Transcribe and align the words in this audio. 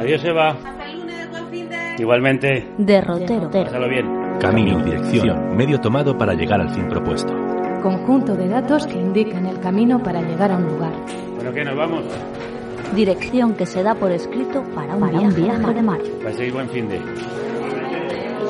Adiós, 0.00 0.24
Eva. 0.24 0.56
Igualmente. 1.98 2.66
Derrotero. 2.78 3.50
Pásalo 3.50 3.86
bien. 3.86 4.38
Camino 4.40 4.80
y 4.80 4.84
dirección. 4.84 5.54
Medio 5.54 5.78
tomado 5.78 6.16
para 6.16 6.32
llegar 6.32 6.58
al 6.58 6.70
fin 6.70 6.88
propuesto. 6.88 7.34
Conjunto 7.82 8.34
de 8.34 8.48
datos 8.48 8.86
que 8.86 8.94
indican 8.94 9.44
el 9.44 9.60
camino 9.60 10.02
para 10.02 10.22
llegar 10.22 10.52
a 10.52 10.56
un 10.56 10.68
lugar. 10.68 10.92
Bueno, 11.34 11.52
¿qué? 11.52 11.64
¿Nos 11.64 11.76
vamos? 11.76 12.04
Dirección 12.94 13.52
que 13.54 13.66
se 13.66 13.82
da 13.82 13.94
por 13.94 14.10
escrito 14.10 14.64
para 14.74 14.96
un, 14.96 15.34
viaje, 15.34 15.74
de 15.74 15.82
mar. 15.82 16.00
Va 16.24 16.30
a 16.30 16.32
seguir 16.32 16.54
buen 16.54 16.70
fin 16.70 16.88
de. 16.88 16.98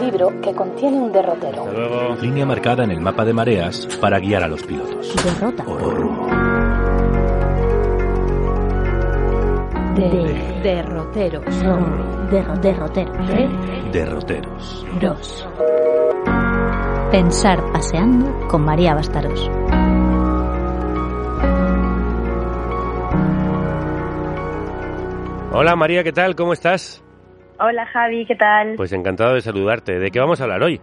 Libro 0.00 0.40
que 0.40 0.54
contiene 0.54 0.98
un 0.98 1.10
derrotero. 1.10 1.64
Hasta 1.64 1.72
luego. 1.72 2.16
Línea 2.22 2.46
marcada 2.46 2.84
en 2.84 2.92
el 2.92 3.00
mapa 3.00 3.24
de 3.24 3.32
mareas 3.32 3.88
para 4.00 4.20
guiar 4.20 4.44
a 4.44 4.48
los 4.48 4.62
pilotos. 4.62 5.16
Derrota. 5.24 5.64
O 5.66 6.19
De 10.08 10.60
derroteros. 10.62 11.44
Derro- 12.30 12.58
derrotero. 12.60 13.12
Derroteros. 13.92 14.86
Dos. 15.00 15.48
Pensar 17.10 17.60
paseando 17.72 18.48
con 18.48 18.64
María 18.64 18.94
Bastaros. 18.94 19.50
Hola, 25.52 25.74
María, 25.76 26.04
¿qué 26.04 26.12
tal? 26.12 26.36
¿Cómo 26.36 26.52
estás? 26.52 27.02
Hola 27.58 27.84
Javi, 27.86 28.24
¿qué 28.24 28.36
tal? 28.36 28.74
Pues 28.76 28.92
encantado 28.92 29.34
de 29.34 29.40
saludarte. 29.42 29.98
¿De 29.98 30.10
qué 30.10 30.20
vamos 30.20 30.40
a 30.40 30.44
hablar 30.44 30.62
hoy? 30.62 30.80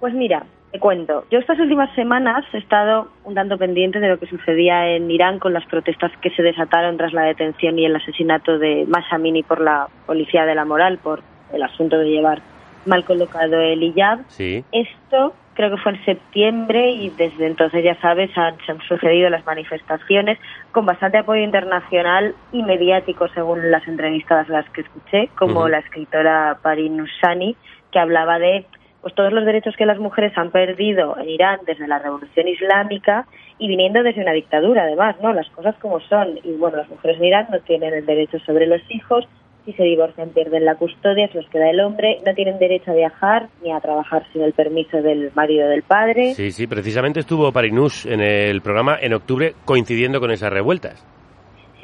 Pues 0.00 0.12
mira, 0.14 0.46
te 0.74 0.80
cuento. 0.80 1.24
Yo 1.30 1.38
estas 1.38 1.60
últimas 1.60 1.94
semanas 1.94 2.44
he 2.52 2.58
estado 2.58 3.06
un 3.22 3.36
tanto 3.36 3.56
pendiente 3.56 4.00
de 4.00 4.08
lo 4.08 4.18
que 4.18 4.26
sucedía 4.26 4.88
en 4.88 5.08
Irán 5.08 5.38
con 5.38 5.52
las 5.52 5.64
protestas 5.66 6.10
que 6.20 6.30
se 6.30 6.42
desataron 6.42 6.96
tras 6.96 7.12
la 7.12 7.22
detención 7.22 7.78
y 7.78 7.86
el 7.86 7.94
asesinato 7.94 8.58
de 8.58 8.84
Masha 8.88 9.14
Amini 9.14 9.44
por 9.44 9.60
la 9.60 9.86
policía 10.04 10.44
de 10.44 10.56
la 10.56 10.64
moral 10.64 10.98
por 10.98 11.22
el 11.52 11.62
asunto 11.62 11.96
de 11.98 12.10
llevar 12.10 12.42
mal 12.86 13.04
colocado 13.04 13.60
el 13.60 13.84
hijab. 13.84 14.24
Sí. 14.26 14.64
Esto 14.72 15.34
creo 15.54 15.70
que 15.70 15.80
fue 15.80 15.92
en 15.92 16.04
septiembre 16.04 16.90
y 16.90 17.10
desde 17.10 17.46
entonces, 17.46 17.84
ya 17.84 17.94
sabes, 18.00 18.36
han, 18.36 18.56
se 18.66 18.72
han 18.72 18.80
sucedido 18.80 19.30
las 19.30 19.46
manifestaciones 19.46 20.40
con 20.72 20.86
bastante 20.86 21.18
apoyo 21.18 21.44
internacional 21.44 22.34
y 22.50 22.64
mediático, 22.64 23.28
según 23.28 23.70
las 23.70 23.86
entrevistadas 23.86 24.50
a 24.50 24.54
las 24.54 24.70
que 24.70 24.80
escuché, 24.80 25.28
como 25.36 25.68
la 25.68 25.78
escritora 25.78 26.58
Parin 26.62 26.96
Nusani, 26.96 27.54
que 27.92 28.00
hablaba 28.00 28.40
de 28.40 28.66
pues 29.04 29.14
todos 29.14 29.34
los 29.34 29.44
derechos 29.44 29.76
que 29.76 29.84
las 29.84 29.98
mujeres 29.98 30.32
han 30.34 30.50
perdido 30.50 31.14
en 31.20 31.28
Irán 31.28 31.60
desde 31.66 31.86
la 31.86 31.98
Revolución 31.98 32.48
Islámica 32.48 33.26
y 33.58 33.68
viniendo 33.68 34.02
desde 34.02 34.22
una 34.22 34.32
dictadura, 34.32 34.84
además, 34.84 35.16
¿no? 35.22 35.34
Las 35.34 35.46
cosas 35.50 35.74
como 35.76 36.00
son. 36.00 36.38
Y 36.42 36.52
bueno, 36.52 36.78
las 36.78 36.88
mujeres 36.88 37.18
en 37.18 37.24
Irán 37.26 37.48
no 37.52 37.60
tienen 37.60 37.92
el 37.92 38.06
derecho 38.06 38.38
sobre 38.46 38.66
los 38.66 38.80
hijos, 38.88 39.28
si 39.66 39.74
se 39.74 39.82
divorcian 39.82 40.30
pierden 40.30 40.64
la 40.64 40.76
custodia, 40.76 41.28
se 41.28 41.36
los 41.36 41.50
queda 41.50 41.68
el 41.68 41.80
hombre, 41.80 42.16
no 42.24 42.32
tienen 42.32 42.58
derecho 42.58 42.92
a 42.92 42.94
viajar 42.94 43.48
ni 43.62 43.72
a 43.72 43.80
trabajar 43.80 44.24
sin 44.32 44.40
el 44.40 44.54
permiso 44.54 45.02
del 45.02 45.30
marido 45.34 45.68
del 45.68 45.82
padre. 45.82 46.32
Sí, 46.32 46.50
sí, 46.50 46.66
precisamente 46.66 47.20
estuvo 47.20 47.52
Parinús 47.52 48.06
en 48.06 48.22
el 48.22 48.62
programa 48.62 48.96
en 48.98 49.12
octubre 49.12 49.52
coincidiendo 49.66 50.18
con 50.18 50.30
esas 50.30 50.50
revueltas. 50.50 51.04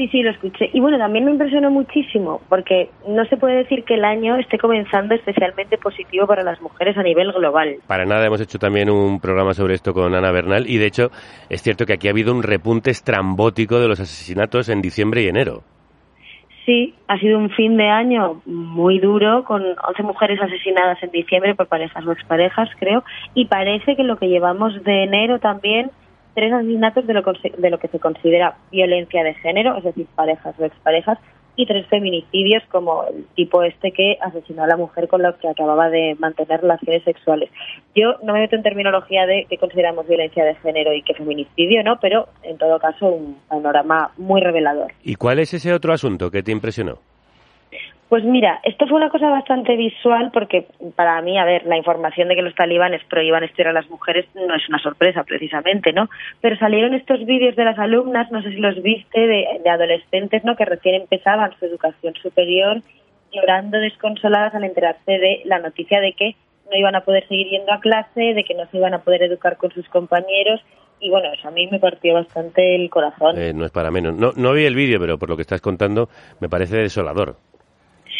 Sí, 0.00 0.08
sí, 0.08 0.22
lo 0.22 0.30
escuché. 0.30 0.70
Y 0.72 0.80
bueno, 0.80 0.96
también 0.96 1.26
me 1.26 1.30
impresionó 1.30 1.70
muchísimo, 1.70 2.40
porque 2.48 2.88
no 3.06 3.22
se 3.26 3.36
puede 3.36 3.56
decir 3.56 3.84
que 3.84 3.96
el 3.96 4.04
año 4.06 4.36
esté 4.36 4.56
comenzando 4.56 5.14
especialmente 5.14 5.76
positivo 5.76 6.26
para 6.26 6.42
las 6.42 6.58
mujeres 6.62 6.96
a 6.96 7.02
nivel 7.02 7.30
global. 7.32 7.76
Para 7.86 8.06
nada 8.06 8.24
hemos 8.24 8.40
hecho 8.40 8.58
también 8.58 8.88
un 8.88 9.20
programa 9.20 9.52
sobre 9.52 9.74
esto 9.74 9.92
con 9.92 10.14
Ana 10.14 10.30
Bernal 10.30 10.64
y 10.66 10.78
de 10.78 10.86
hecho 10.86 11.10
es 11.50 11.60
cierto 11.60 11.84
que 11.84 11.92
aquí 11.92 12.08
ha 12.08 12.12
habido 12.12 12.32
un 12.32 12.42
repunte 12.42 12.90
estrambótico 12.90 13.78
de 13.78 13.88
los 13.88 14.00
asesinatos 14.00 14.70
en 14.70 14.80
diciembre 14.80 15.20
y 15.20 15.28
enero. 15.28 15.64
Sí, 16.64 16.94
ha 17.06 17.18
sido 17.18 17.36
un 17.36 17.50
fin 17.50 17.76
de 17.76 17.90
año 17.90 18.40
muy 18.46 19.00
duro, 19.00 19.44
con 19.44 19.62
11 19.62 20.02
mujeres 20.02 20.40
asesinadas 20.40 21.02
en 21.02 21.10
diciembre 21.10 21.54
por 21.54 21.66
parejas 21.66 22.06
o 22.06 22.12
exparejas, 22.12 22.70
creo, 22.78 23.04
y 23.34 23.48
parece 23.48 23.96
que 23.96 24.04
lo 24.04 24.16
que 24.16 24.28
llevamos 24.28 24.82
de 24.82 25.02
enero 25.02 25.40
también, 25.40 25.90
tres 26.40 26.54
asesinatos 26.54 27.06
de 27.06 27.12
lo, 27.12 27.22
de 27.22 27.70
lo 27.70 27.78
que 27.78 27.88
se 27.88 27.98
considera 27.98 28.56
violencia 28.72 29.22
de 29.22 29.34
género, 29.34 29.76
es 29.76 29.84
decir, 29.84 30.06
parejas 30.14 30.54
o 30.58 30.64
exparejas, 30.64 31.18
y 31.54 31.66
tres 31.66 31.86
feminicidios 31.88 32.62
como 32.70 33.04
el 33.04 33.26
tipo 33.34 33.62
este 33.62 33.92
que 33.92 34.16
asesinó 34.22 34.64
a 34.64 34.66
la 34.66 34.78
mujer 34.78 35.06
con 35.06 35.20
la 35.20 35.34
que 35.34 35.48
acababa 35.48 35.90
de 35.90 36.16
mantener 36.18 36.62
relaciones 36.62 37.04
sexuales. 37.04 37.50
Yo 37.94 38.14
no 38.22 38.32
me 38.32 38.40
meto 38.40 38.56
en 38.56 38.62
terminología 38.62 39.26
de 39.26 39.46
qué 39.50 39.58
consideramos 39.58 40.08
violencia 40.08 40.42
de 40.42 40.54
género 40.54 40.94
y 40.94 41.02
qué 41.02 41.12
feminicidio, 41.12 41.82
¿no? 41.82 42.00
Pero 42.00 42.28
en 42.42 42.56
todo 42.56 42.78
caso 42.78 43.08
un 43.08 43.36
panorama 43.46 44.12
muy 44.16 44.40
revelador. 44.40 44.94
¿Y 45.04 45.16
cuál 45.16 45.40
es 45.40 45.52
ese 45.52 45.74
otro 45.74 45.92
asunto 45.92 46.30
que 46.30 46.42
te 46.42 46.52
impresionó? 46.52 47.00
Pues 48.10 48.24
mira, 48.24 48.58
esto 48.64 48.88
fue 48.88 48.96
una 48.96 49.08
cosa 49.08 49.30
bastante 49.30 49.76
visual 49.76 50.32
porque 50.32 50.66
para 50.96 51.22
mí, 51.22 51.38
a 51.38 51.44
ver, 51.44 51.64
la 51.64 51.76
información 51.76 52.26
de 52.26 52.34
que 52.34 52.42
los 52.42 52.56
talibanes 52.56 53.04
prohíban 53.04 53.44
estudiar 53.44 53.68
a 53.68 53.72
las 53.72 53.88
mujeres 53.88 54.26
no 54.34 54.52
es 54.52 54.68
una 54.68 54.80
sorpresa 54.80 55.22
precisamente, 55.22 55.92
¿no? 55.92 56.10
Pero 56.40 56.56
salieron 56.56 56.92
estos 56.94 57.24
vídeos 57.24 57.54
de 57.54 57.64
las 57.64 57.78
alumnas, 57.78 58.28
no 58.32 58.42
sé 58.42 58.50
si 58.50 58.56
los 58.56 58.82
viste, 58.82 59.20
de, 59.20 59.60
de 59.62 59.70
adolescentes, 59.70 60.44
¿no? 60.44 60.56
Que 60.56 60.64
recién 60.64 60.96
empezaban 60.96 61.56
su 61.56 61.66
educación 61.66 62.14
superior 62.20 62.82
llorando 63.32 63.78
desconsoladas 63.78 64.56
al 64.56 64.64
enterarse 64.64 65.12
de 65.12 65.42
la 65.44 65.60
noticia 65.60 66.00
de 66.00 66.12
que 66.14 66.34
no 66.68 66.76
iban 66.76 66.96
a 66.96 67.02
poder 67.02 67.28
seguir 67.28 67.46
yendo 67.48 67.72
a 67.72 67.78
clase, 67.78 68.34
de 68.34 68.42
que 68.42 68.54
no 68.54 68.66
se 68.72 68.78
iban 68.78 68.92
a 68.92 69.02
poder 69.02 69.22
educar 69.22 69.56
con 69.56 69.70
sus 69.70 69.88
compañeros 69.88 70.60
y 70.98 71.10
bueno, 71.10 71.32
eso 71.32 71.46
a 71.46 71.52
mí 71.52 71.68
me 71.70 71.78
partió 71.78 72.14
bastante 72.14 72.74
el 72.74 72.90
corazón. 72.90 73.38
Eh, 73.38 73.52
no 73.54 73.64
es 73.64 73.70
para 73.70 73.92
menos. 73.92 74.16
No, 74.16 74.32
no 74.34 74.52
vi 74.52 74.64
el 74.64 74.74
vídeo, 74.74 74.98
pero 74.98 75.16
por 75.16 75.30
lo 75.30 75.36
que 75.36 75.42
estás 75.42 75.60
contando 75.60 76.08
me 76.40 76.48
parece 76.48 76.76
desolador. 76.76 77.36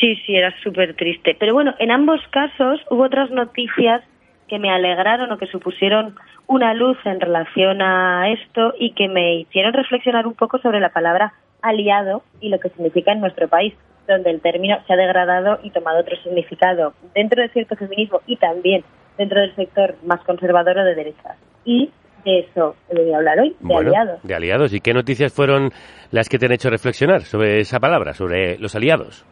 Sí, 0.00 0.16
sí, 0.25 0.34
era 0.34 0.55
súper 0.62 0.94
triste. 0.94 1.37
Pero 1.38 1.53
bueno, 1.53 1.75
en 1.78 1.91
ambos 1.91 2.21
casos 2.31 2.81
hubo 2.91 3.05
otras 3.05 3.31
noticias 3.31 4.03
que 4.49 4.59
me 4.59 4.71
alegraron 4.71 5.31
o 5.31 5.38
que 5.38 5.47
supusieron 5.47 6.16
una 6.47 6.75
luz 6.75 6.97
en 7.05 7.21
relación 7.21 7.83
a 7.83 8.33
esto 8.33 8.75
y 8.78 8.93
que 8.94 9.09
me 9.09 9.37
hicieron 9.37 9.72
reflexionar 9.72 10.27
un 10.27 10.34
poco 10.34 10.59
sobre 10.59 10.81
la 10.81 10.89
palabra 10.89 11.34
aliado 11.62 12.22
y 12.41 12.49
lo 12.49 12.59
que 12.59 12.71
significa 12.71 13.12
en 13.12 13.21
nuestro 13.21 13.47
país, 13.47 13.75
donde 14.09 14.31
el 14.31 14.41
término 14.41 14.78
se 14.87 14.93
ha 14.93 14.97
degradado 14.97 15.60
y 15.62 15.71
tomado 15.71 16.00
otro 16.00 16.16
significado 16.22 16.94
dentro 17.15 17.43
de 17.43 17.50
cierto 17.50 17.77
feminismo 17.77 18.21
y 18.27 18.37
también 18.37 18.83
dentro 19.19 19.41
del 19.41 19.55
sector 19.55 19.94
más 20.05 20.21
conservador 20.22 20.78
o 20.78 20.84
de 20.84 20.94
derechas. 20.94 21.37
Y 21.65 21.91
de 22.25 22.41
eso 22.41 22.75
he 22.89 22.94
venido 22.94 23.15
a 23.15 23.19
hablar 23.19 23.39
hoy, 23.39 23.50
de 23.50 23.56
bueno, 23.60 23.91
aliados. 23.91 24.22
de 24.22 24.34
aliados. 24.34 24.72
¿Y 24.72 24.81
qué 24.81 24.94
noticias 24.94 25.33
fueron 25.33 25.71
las 26.10 26.28
que 26.28 26.39
te 26.39 26.47
han 26.47 26.53
hecho 26.53 26.71
reflexionar 26.71 27.21
sobre 27.21 27.60
esa 27.60 27.78
palabra, 27.78 28.15
sobre 28.15 28.59
los 28.59 28.75
aliados? 28.75 29.27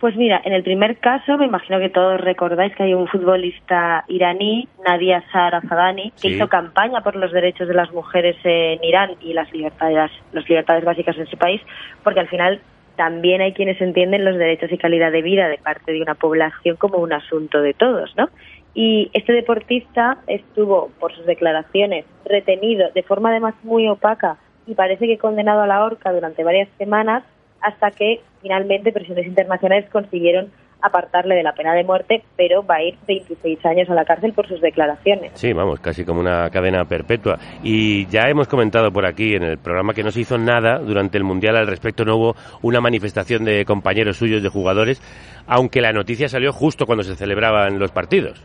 Pues 0.00 0.14
mira, 0.16 0.40
en 0.44 0.52
el 0.52 0.62
primer 0.62 0.98
caso, 0.98 1.36
me 1.38 1.46
imagino 1.46 1.80
que 1.80 1.88
todos 1.90 2.20
recordáis 2.20 2.74
que 2.76 2.84
hay 2.84 2.94
un 2.94 3.08
futbolista 3.08 4.04
iraní, 4.06 4.68
Nadia 4.86 5.24
Sarafadani, 5.32 6.12
que 6.12 6.28
Sí. 6.28 6.34
hizo 6.34 6.46
campaña 6.48 7.00
por 7.00 7.16
los 7.16 7.32
derechos 7.32 7.66
de 7.66 7.74
las 7.74 7.92
mujeres 7.92 8.36
en 8.44 8.82
Irán 8.84 9.16
y 9.20 9.32
las 9.32 9.52
libertades, 9.52 10.12
las 10.32 10.48
libertades 10.48 10.84
básicas 10.84 11.16
en 11.16 11.22
ese 11.24 11.36
país, 11.36 11.60
porque 12.04 12.20
al 12.20 12.28
final 12.28 12.60
también 12.94 13.40
hay 13.40 13.52
quienes 13.54 13.80
entienden 13.80 14.24
los 14.24 14.36
derechos 14.36 14.70
y 14.70 14.78
calidad 14.78 15.10
de 15.10 15.22
vida 15.22 15.48
de 15.48 15.58
parte 15.58 15.92
de 15.92 16.00
una 16.02 16.14
población 16.14 16.76
como 16.76 16.98
un 16.98 17.12
asunto 17.12 17.60
de 17.60 17.74
todos, 17.74 18.16
¿no? 18.16 18.28
Y 18.74 19.10
este 19.14 19.32
deportista 19.32 20.18
estuvo, 20.28 20.90
por 21.00 21.12
sus 21.12 21.26
declaraciones, 21.26 22.04
retenido 22.24 22.88
de 22.94 23.02
forma 23.02 23.30
además 23.30 23.54
muy 23.64 23.88
opaca 23.88 24.36
y 24.66 24.74
parece 24.74 25.06
que 25.06 25.18
condenado 25.18 25.62
a 25.62 25.66
la 25.66 25.82
horca 25.84 26.12
durante 26.12 26.44
varias 26.44 26.68
semanas 26.78 27.24
hasta 27.60 27.90
que 27.90 28.20
finalmente 28.40 28.92
presiones 28.92 29.26
internacionales 29.26 29.88
consiguieron 29.90 30.50
apartarle 30.80 31.34
de 31.34 31.42
la 31.42 31.54
pena 31.54 31.74
de 31.74 31.84
muerte, 31.84 32.22
pero 32.36 32.64
va 32.64 32.76
a 32.76 32.82
ir 32.82 32.96
26 33.06 33.64
años 33.66 33.90
a 33.90 33.94
la 33.94 34.04
cárcel 34.04 34.32
por 34.32 34.46
sus 34.46 34.60
declaraciones. 34.60 35.32
Sí, 35.34 35.52
vamos, 35.52 35.80
casi 35.80 36.04
como 36.04 36.20
una 36.20 36.50
cadena 36.50 36.84
perpetua. 36.84 37.38
Y 37.62 38.06
ya 38.06 38.28
hemos 38.28 38.48
comentado 38.48 38.92
por 38.92 39.04
aquí 39.06 39.34
en 39.34 39.42
el 39.42 39.58
programa 39.58 39.92
que 39.92 40.02
no 40.02 40.10
se 40.10 40.20
hizo 40.20 40.38
nada 40.38 40.78
durante 40.78 41.18
el 41.18 41.24
Mundial 41.24 41.56
al 41.56 41.66
respecto, 41.66 42.04
no 42.04 42.16
hubo 42.16 42.36
una 42.62 42.80
manifestación 42.80 43.44
de 43.44 43.64
compañeros 43.64 44.16
suyos, 44.16 44.42
de 44.42 44.48
jugadores, 44.48 45.02
aunque 45.46 45.80
la 45.80 45.92
noticia 45.92 46.28
salió 46.28 46.52
justo 46.52 46.86
cuando 46.86 47.02
se 47.02 47.16
celebraban 47.16 47.78
los 47.78 47.90
partidos. 47.90 48.44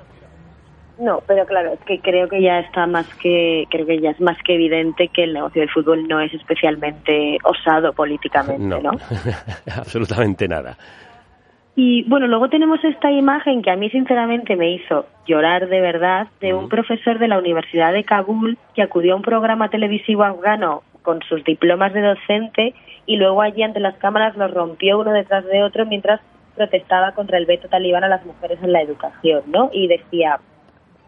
No, 1.04 1.22
pero 1.28 1.46
claro, 1.46 1.74
es 1.74 1.82
que 1.82 2.00
creo 2.00 2.30
que 2.30 2.42
ya 2.42 2.60
está 2.60 2.88
más 2.88 3.06
que 3.16 3.66
creo 3.70 3.86
que 3.86 4.00
ya 4.00 4.12
es 4.12 4.22
más 4.22 4.38
que 4.42 4.56
evidente 4.56 5.10
que 5.10 5.26
el 5.26 5.34
negocio 5.34 5.60
del 5.60 5.70
fútbol 5.70 6.08
no 6.08 6.22
es 6.22 6.34
especialmente 6.34 7.38
osado 7.44 7.92
políticamente, 7.92 8.64
No, 8.64 8.80
¿no? 8.80 8.92
absolutamente 9.78 10.48
nada. 10.48 10.78
Y 11.76 12.04
bueno, 12.08 12.28
luego 12.28 12.48
tenemos 12.48 12.82
esta 12.86 13.12
imagen 13.12 13.64
que 13.64 13.72
a 13.72 13.76
mí 13.76 13.90
sinceramente 13.90 14.56
me 14.56 14.72
hizo 14.72 15.06
llorar 15.26 15.68
de 15.68 15.82
verdad 15.82 16.28
de 16.40 16.54
un 16.54 16.70
profesor 16.70 17.20
de 17.20 17.28
la 17.28 17.38
Universidad 17.38 17.92
de 17.92 18.06
Kabul 18.06 18.58
que 18.74 18.82
acudió 18.82 19.14
a 19.14 19.18
un 19.18 19.24
programa 19.24 19.68
televisivo 19.70 20.24
afgano 20.24 20.84
con 21.02 21.22
sus 21.24 21.44
diplomas 21.44 21.92
de 21.92 22.02
docente 22.02 22.74
y 23.06 23.18
luego 23.18 23.42
allí 23.42 23.62
ante 23.62 23.82
las 23.82 23.98
cámaras 23.98 24.38
los 24.38 24.52
rompió 24.52 25.00
uno 25.00 25.12
detrás 25.12 25.44
de 25.48 25.64
otro 25.64 25.86
mientras 25.86 26.22
protestaba 26.56 27.12
contra 27.12 27.38
el 27.38 27.46
veto 27.46 27.68
talibán 27.68 28.06
a 28.06 28.08
las 28.08 28.26
mujeres 28.26 28.60
en 28.62 28.72
la 28.72 28.82
educación, 28.82 29.42
¿no? 29.48 29.70
Y 29.74 29.88
decía, 29.88 30.40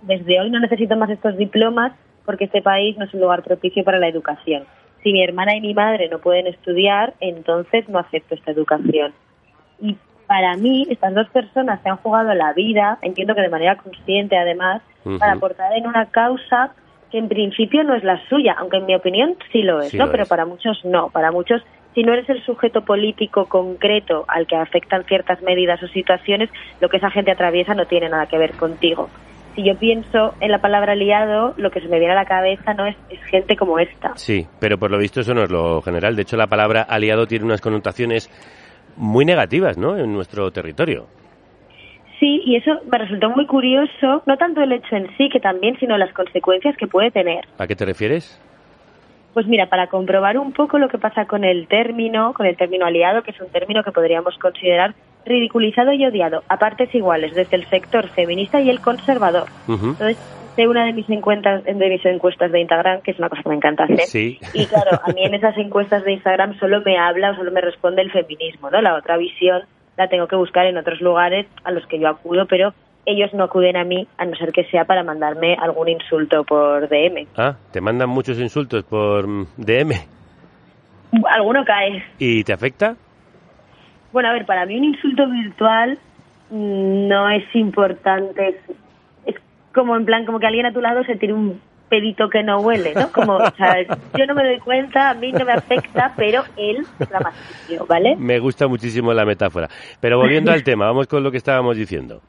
desde 0.06 0.40
hoy 0.40 0.50
no 0.50 0.60
necesito 0.60 0.96
más 0.96 1.10
estos 1.10 1.38
diplomas 1.38 1.94
porque 2.25 2.46
este 2.46 2.62
país 2.62 2.98
no 2.98 3.06
es 3.06 3.13
un 3.13 3.22
lugar 3.22 3.44
propicio 3.44 3.84
para 3.84 4.00
la 4.00 4.07
educación. 4.07 4.63
Si 5.04 5.12
mi 5.12 5.24
hermana 5.24 5.56
y 5.56 5.62
mi 5.62 5.74
madre 5.74 6.10
no 6.10 6.19
pueden 6.19 6.48
estudiar, 6.48 7.13
entonces 7.19 7.88
no 7.90 8.00
acepto 8.00 8.34
esta 8.34 8.52
educación. 8.52 9.13
Y 9.80 9.96
para 10.25 10.56
mí, 10.57 10.88
estas 10.90 11.13
dos 11.13 11.30
personas 11.30 11.80
se 11.84 11.90
han 11.90 11.98
jugado 11.98 12.34
la 12.34 12.54
vida, 12.54 12.98
entiendo 13.04 13.36
que 13.36 13.42
de 13.42 13.50
manera 13.50 13.78
consciente 13.78 14.36
además, 14.38 14.81
para 15.19 15.34
aportar 15.34 15.72
en 15.74 15.86
una 15.86 16.08
causa 16.08 16.74
que 17.12 17.19
en 17.19 17.28
principio 17.28 17.84
no 17.84 17.94
es 17.94 18.04
la 18.04 18.19
suya, 18.28 18.56
aunque 18.58 18.78
en 18.78 18.88
mi 18.88 18.96
opinión 18.96 19.36
sí 19.51 19.62
lo 19.62 19.81
es, 19.81 19.94
¿no? 19.94 20.10
Pero 20.10 20.25
para 20.25 20.46
muchos 20.46 20.84
no, 20.84 21.10
para 21.10 21.31
muchos 21.31 21.62
si 21.94 22.04
no 22.04 22.12
eres 22.12 22.28
el 22.30 22.44
sujeto 22.44 22.84
político 22.84 23.46
concreto 23.46 24.25
al 24.28 24.48
que 24.48 24.58
afectan 24.58 25.06
ciertas 25.06 25.42
medidas 25.42 25.81
o 25.81 25.88
situaciones, 25.88 26.50
lo 26.81 26.90
que 26.90 26.98
esa 26.98 27.10
gente 27.10 27.31
atraviesa 27.31 27.74
no 27.74 27.86
tiene 27.86 28.10
nada 28.10 28.25
que 28.25 28.38
ver 28.38 28.51
contigo. 28.51 29.10
Si 29.56 29.63
yo 29.63 29.78
pienso 29.78 30.34
en 30.42 30.52
la 30.52 30.60
palabra 30.60 30.94
aliado, 30.94 31.54
lo 31.56 31.72
que 31.72 31.80
se 31.80 31.88
me 31.88 31.98
viene 31.98 32.12
a 32.12 32.16
la 32.16 32.25
cabeza 32.25 32.74
no 32.74 32.86
es, 32.86 32.96
gente 33.30 33.56
como 33.56 33.80
esta. 33.80 34.12
Sí, 34.16 34.46
pero 34.60 34.78
por 34.78 34.92
lo 34.92 34.98
visto 34.98 35.22
eso 35.22 35.34
no 35.34 35.44
es 35.44 35.50
lo 35.50 35.81
general. 35.81 36.16
De 36.16 36.24
hecho, 36.24 36.36
la 36.36 36.48
palabra 36.48 36.81
aliado 36.81 37.25
tiene 37.25 37.46
unas 37.46 37.62
connotaciones 37.62 38.30
muy 38.98 39.24
negativas, 39.24 39.78
¿no? 39.78 39.98
En 39.98 40.12
nuestro 40.13 40.52
territorio. 40.52 41.07
Sí, 42.19 42.42
y 42.46 42.57
eso 42.57 42.72
me 42.92 42.98
resultó 42.98 43.30
muy 43.30 43.46
curioso, 43.46 44.24
no 44.25 44.38
tanto 44.38 44.62
el 44.62 44.72
hecho 44.72 44.96
en 44.96 45.07
sí, 45.18 45.30
que 45.30 45.40
también, 45.40 45.78
sino 45.80 45.98
las 45.98 46.13
consecuencias 46.13 46.75
que 46.78 46.88
puede 46.88 47.12
tener. 47.12 47.46
¿A 47.58 47.68
qué 47.68 47.75
te 47.75 47.86
refieres? 47.86 48.42
Pues 49.34 49.48
mira, 49.48 49.68
para 49.68 49.88
comprobar 49.88 50.38
un 50.38 50.54
poco 50.54 50.80
lo 50.80 50.88
que 50.88 50.98
pasa 50.98 51.25
con 51.25 51.44
el 51.44 51.68
término, 51.68 52.34
con 52.34 52.46
el 52.46 52.56
término 52.56 52.86
aliado, 52.86 53.22
que 53.22 53.31
es 53.31 53.42
un 53.42 53.50
término 53.50 53.84
que 53.84 53.92
podríamos 53.92 54.38
considerar 54.38 54.96
ridiculizado 55.25 55.92
y 55.94 56.06
odiado 56.06 56.44
a 56.48 56.57
partes 56.57 56.94
iguales 56.94 57.33
desde 57.36 57.56
el 57.57 57.68
sector 57.69 58.07
feminista 58.10 58.62
y 58.62 58.69
el 58.69 58.80
conservador. 58.80 59.48
Entonces, 59.68 60.18
de 60.56 60.68
una 60.68 60.86
de 60.86 60.94
mis 60.94 61.10
encuestas, 61.10 61.63
de 61.63 61.74
mis 61.74 62.06
encuestas 62.06 62.51
de 62.51 62.62
Instagram, 62.62 63.01
que 63.01 63.12
es 63.12 63.19
una 63.19 63.30
cosa 63.30 63.44
que 63.44 63.50
me 63.50 63.56
encanta 63.56 63.83
hacer. 63.83 64.07
Y 64.54 64.66
claro, 64.68 65.00
a 65.04 65.12
mí 65.12 65.24
en 65.25 65.33
esas 65.33 65.57
encuestas 65.57 66.04
de 66.04 66.13
Instagram 66.13 66.57
solo 66.60 66.81
me 66.86 66.98
habla 66.98 67.31
o 67.31 67.36
solo 67.36 67.51
me 67.51 67.62
responde 67.62 68.01
el 68.01 68.12
feminismo, 68.12 68.69
¿no? 68.69 68.81
La 68.81 68.95
otra 68.95 69.18
visión 69.18 69.63
la 69.98 70.07
tengo 70.07 70.27
que 70.27 70.36
buscar 70.36 70.66
en 70.66 70.77
otros 70.77 71.01
lugares 71.01 71.48
a 71.63 71.72
los 71.72 71.86
que 71.88 72.00
yo 72.00 72.07
acudo, 72.07 72.45
pero 72.48 72.74
ellos 73.06 73.33
no 73.33 73.44
acuden 73.44 73.77
a 73.77 73.83
mí 73.83 74.07
a 74.18 74.25
no 74.25 74.36
ser 74.36 74.51
que 74.51 74.66
sea 74.66 74.86
para 74.86 75.04
mandarme 75.04 75.56
algún 75.56 75.89
insulto 75.89 76.44
por 76.44 76.89
DM. 76.89 77.27
Ah, 77.38 77.56
¿te 77.72 77.81
mandan 77.81 78.10
muchos 78.10 78.39
insultos 78.39 78.83
por 78.83 79.25
DM? 79.57 79.92
Alguno 81.30 81.63
cae. 81.63 82.04
¿Y 82.18 82.44
te 82.44 82.54
afecta? 82.54 82.95
Bueno, 84.16 84.30
a 84.30 84.32
ver, 84.32 84.46
para 84.46 84.66
mí 84.66 84.78
un 84.78 84.86
insulto 84.86 85.30
virtual 85.30 86.00
mm, 86.50 87.08
no 87.10 87.30
es 87.30 87.44
importante. 87.54 88.58
Es, 89.26 89.36
como 89.74 89.98
en 89.98 90.06
plan, 90.06 90.26
como 90.26 90.40
que 90.40 90.48
alguien 90.48 90.66
a 90.66 90.72
tu 90.72 90.80
lado 90.80 91.04
se 91.04 91.18
tire 91.18 91.34
un 91.34 91.60
pedito 91.90 92.30
que 92.30 92.42
no 92.42 92.62
huele, 92.62 92.94
¿no? 92.94 93.12
Como, 93.12 93.34
o 93.36 93.52
sea, 93.58 93.76
yo 94.18 94.26
no 94.26 94.34
me 94.34 94.46
doy 94.46 94.60
cuenta, 94.60 95.10
a 95.10 95.16
mí 95.16 95.34
no 95.34 95.44
me 95.44 95.52
afecta, 95.52 96.14
pero 96.16 96.44
él 96.56 96.86
la 97.12 97.20
más 97.20 97.34
¿vale? 97.90 98.16
Me 98.16 98.40
gusta 98.40 98.70
muchísimo 98.70 99.14
la 99.14 99.26
metáfora. 99.26 99.68
Pero 100.00 100.18
volviendo 100.18 100.54
al 100.54 100.64
tema, 100.64 100.86
vamos 100.86 101.08
con 101.08 101.22
lo 101.22 101.30
que 101.30 101.38
estábamos 101.38 101.76
diciendo. 101.76 102.22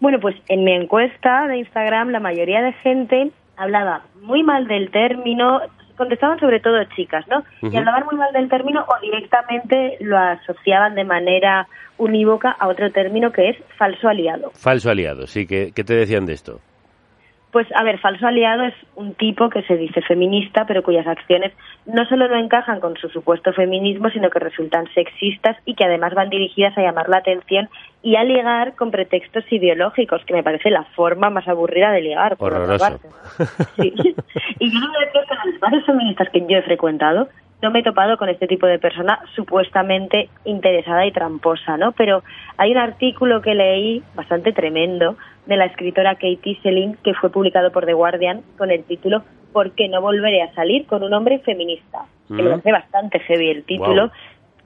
Bueno, 0.00 0.18
pues 0.18 0.34
en 0.48 0.64
mi 0.64 0.72
encuesta 0.72 1.46
de 1.46 1.58
Instagram 1.58 2.08
la 2.08 2.20
mayoría 2.20 2.62
de 2.62 2.72
gente 2.72 3.32
hablaba 3.58 4.00
muy 4.22 4.42
mal 4.42 4.66
del 4.66 4.90
término, 4.90 5.60
contestaban 6.02 6.40
sobre 6.40 6.58
todo 6.58 6.82
chicas, 6.96 7.24
¿no? 7.28 7.44
Y 7.62 7.76
hablaban 7.76 8.04
muy 8.06 8.16
mal 8.16 8.32
del 8.32 8.48
término 8.48 8.82
o 8.82 9.00
directamente 9.00 9.96
lo 10.00 10.18
asociaban 10.18 10.96
de 10.96 11.04
manera 11.04 11.68
unívoca 11.96 12.50
a 12.50 12.66
otro 12.66 12.90
término 12.90 13.30
que 13.30 13.50
es 13.50 13.56
falso 13.78 14.08
aliado. 14.08 14.50
Falso 14.54 14.90
aliado, 14.90 15.28
sí, 15.28 15.46
¿qué, 15.46 15.70
qué 15.72 15.84
te 15.84 15.94
decían 15.94 16.26
de 16.26 16.32
esto? 16.32 16.58
Pues 17.52 17.66
a 17.74 17.84
ver, 17.84 17.98
falso 17.98 18.26
aliado 18.26 18.62
es 18.62 18.74
un 18.94 19.12
tipo 19.12 19.50
que 19.50 19.62
se 19.64 19.76
dice 19.76 20.00
feminista, 20.00 20.64
pero 20.66 20.82
cuyas 20.82 21.06
acciones 21.06 21.52
no 21.84 22.06
solo 22.06 22.26
no 22.26 22.36
encajan 22.36 22.80
con 22.80 22.96
su 22.96 23.10
supuesto 23.10 23.52
feminismo, 23.52 24.08
sino 24.08 24.30
que 24.30 24.38
resultan 24.38 24.86
sexistas 24.94 25.58
y 25.66 25.74
que 25.74 25.84
además 25.84 26.14
van 26.14 26.30
dirigidas 26.30 26.76
a 26.78 26.80
llamar 26.80 27.10
la 27.10 27.18
atención 27.18 27.68
y 28.02 28.16
a 28.16 28.24
ligar 28.24 28.74
con 28.74 28.90
pretextos 28.90 29.44
ideológicos, 29.52 30.24
que 30.24 30.32
me 30.32 30.42
parece 30.42 30.70
la 30.70 30.84
forma 30.96 31.28
más 31.28 31.46
aburrida 31.46 31.92
de 31.92 32.00
ligar. 32.00 32.38
Por 32.38 32.54
Horroroso. 32.54 32.98
Sí. 33.76 33.92
y 34.58 34.72
yo 34.72 34.80
no 34.80 34.92
que 35.12 35.50
las 35.50 35.60
varias 35.60 35.84
feministas 35.84 36.30
que 36.30 36.40
yo 36.40 36.56
he 36.56 36.62
frecuentado 36.62 37.28
no 37.62 37.70
me 37.70 37.78
he 37.78 37.82
topado 37.82 38.16
con 38.16 38.28
este 38.28 38.48
tipo 38.48 38.66
de 38.66 38.80
persona 38.80 39.20
supuestamente 39.34 40.28
interesada 40.44 41.06
y 41.06 41.12
tramposa, 41.12 41.76
¿no? 41.76 41.92
Pero 41.92 42.24
hay 42.56 42.72
un 42.72 42.78
artículo 42.78 43.40
que 43.40 43.54
leí 43.54 44.02
bastante 44.14 44.52
tremendo 44.52 45.16
de 45.46 45.56
la 45.56 45.66
escritora 45.66 46.16
Katie 46.16 46.58
Selin 46.62 46.96
que 47.04 47.14
fue 47.14 47.30
publicado 47.30 47.70
por 47.70 47.86
The 47.86 47.92
Guardian 47.92 48.42
con 48.58 48.70
el 48.70 48.84
título 48.84 49.22
¿Por 49.52 49.72
qué 49.72 49.88
no 49.88 50.00
volveré 50.00 50.42
a 50.42 50.52
salir 50.54 50.86
con 50.86 51.02
un 51.02 51.12
hombre 51.12 51.38
feminista? 51.40 52.06
Que 52.26 52.34
me 52.34 52.44
mm. 52.44 52.50
parece 52.50 52.72
bastante 52.72 53.20
heavy 53.20 53.50
el 53.50 53.64
título. 53.64 54.10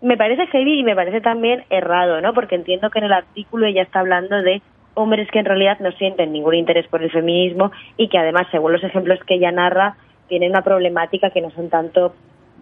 Me 0.00 0.16
parece 0.16 0.46
heavy 0.46 0.78
y 0.78 0.84
me 0.84 0.94
parece 0.94 1.20
también 1.20 1.64
errado, 1.70 2.20
¿no? 2.20 2.32
Porque 2.32 2.54
entiendo 2.54 2.90
que 2.90 3.00
en 3.00 3.06
el 3.06 3.12
artículo 3.12 3.66
ella 3.66 3.82
está 3.82 4.00
hablando 4.00 4.40
de 4.42 4.62
hombres 4.94 5.28
que 5.30 5.40
en 5.40 5.44
realidad 5.44 5.78
no 5.80 5.90
sienten 5.92 6.32
ningún 6.32 6.54
interés 6.54 6.86
por 6.86 7.02
el 7.02 7.10
feminismo 7.10 7.72
y 7.96 8.08
que 8.08 8.18
además, 8.18 8.46
según 8.52 8.72
los 8.72 8.84
ejemplos 8.84 9.18
que 9.26 9.34
ella 9.34 9.50
narra, 9.50 9.96
tienen 10.28 10.50
una 10.50 10.62
problemática 10.62 11.30
que 11.30 11.40
no 11.40 11.50
son 11.50 11.68
tanto 11.68 12.14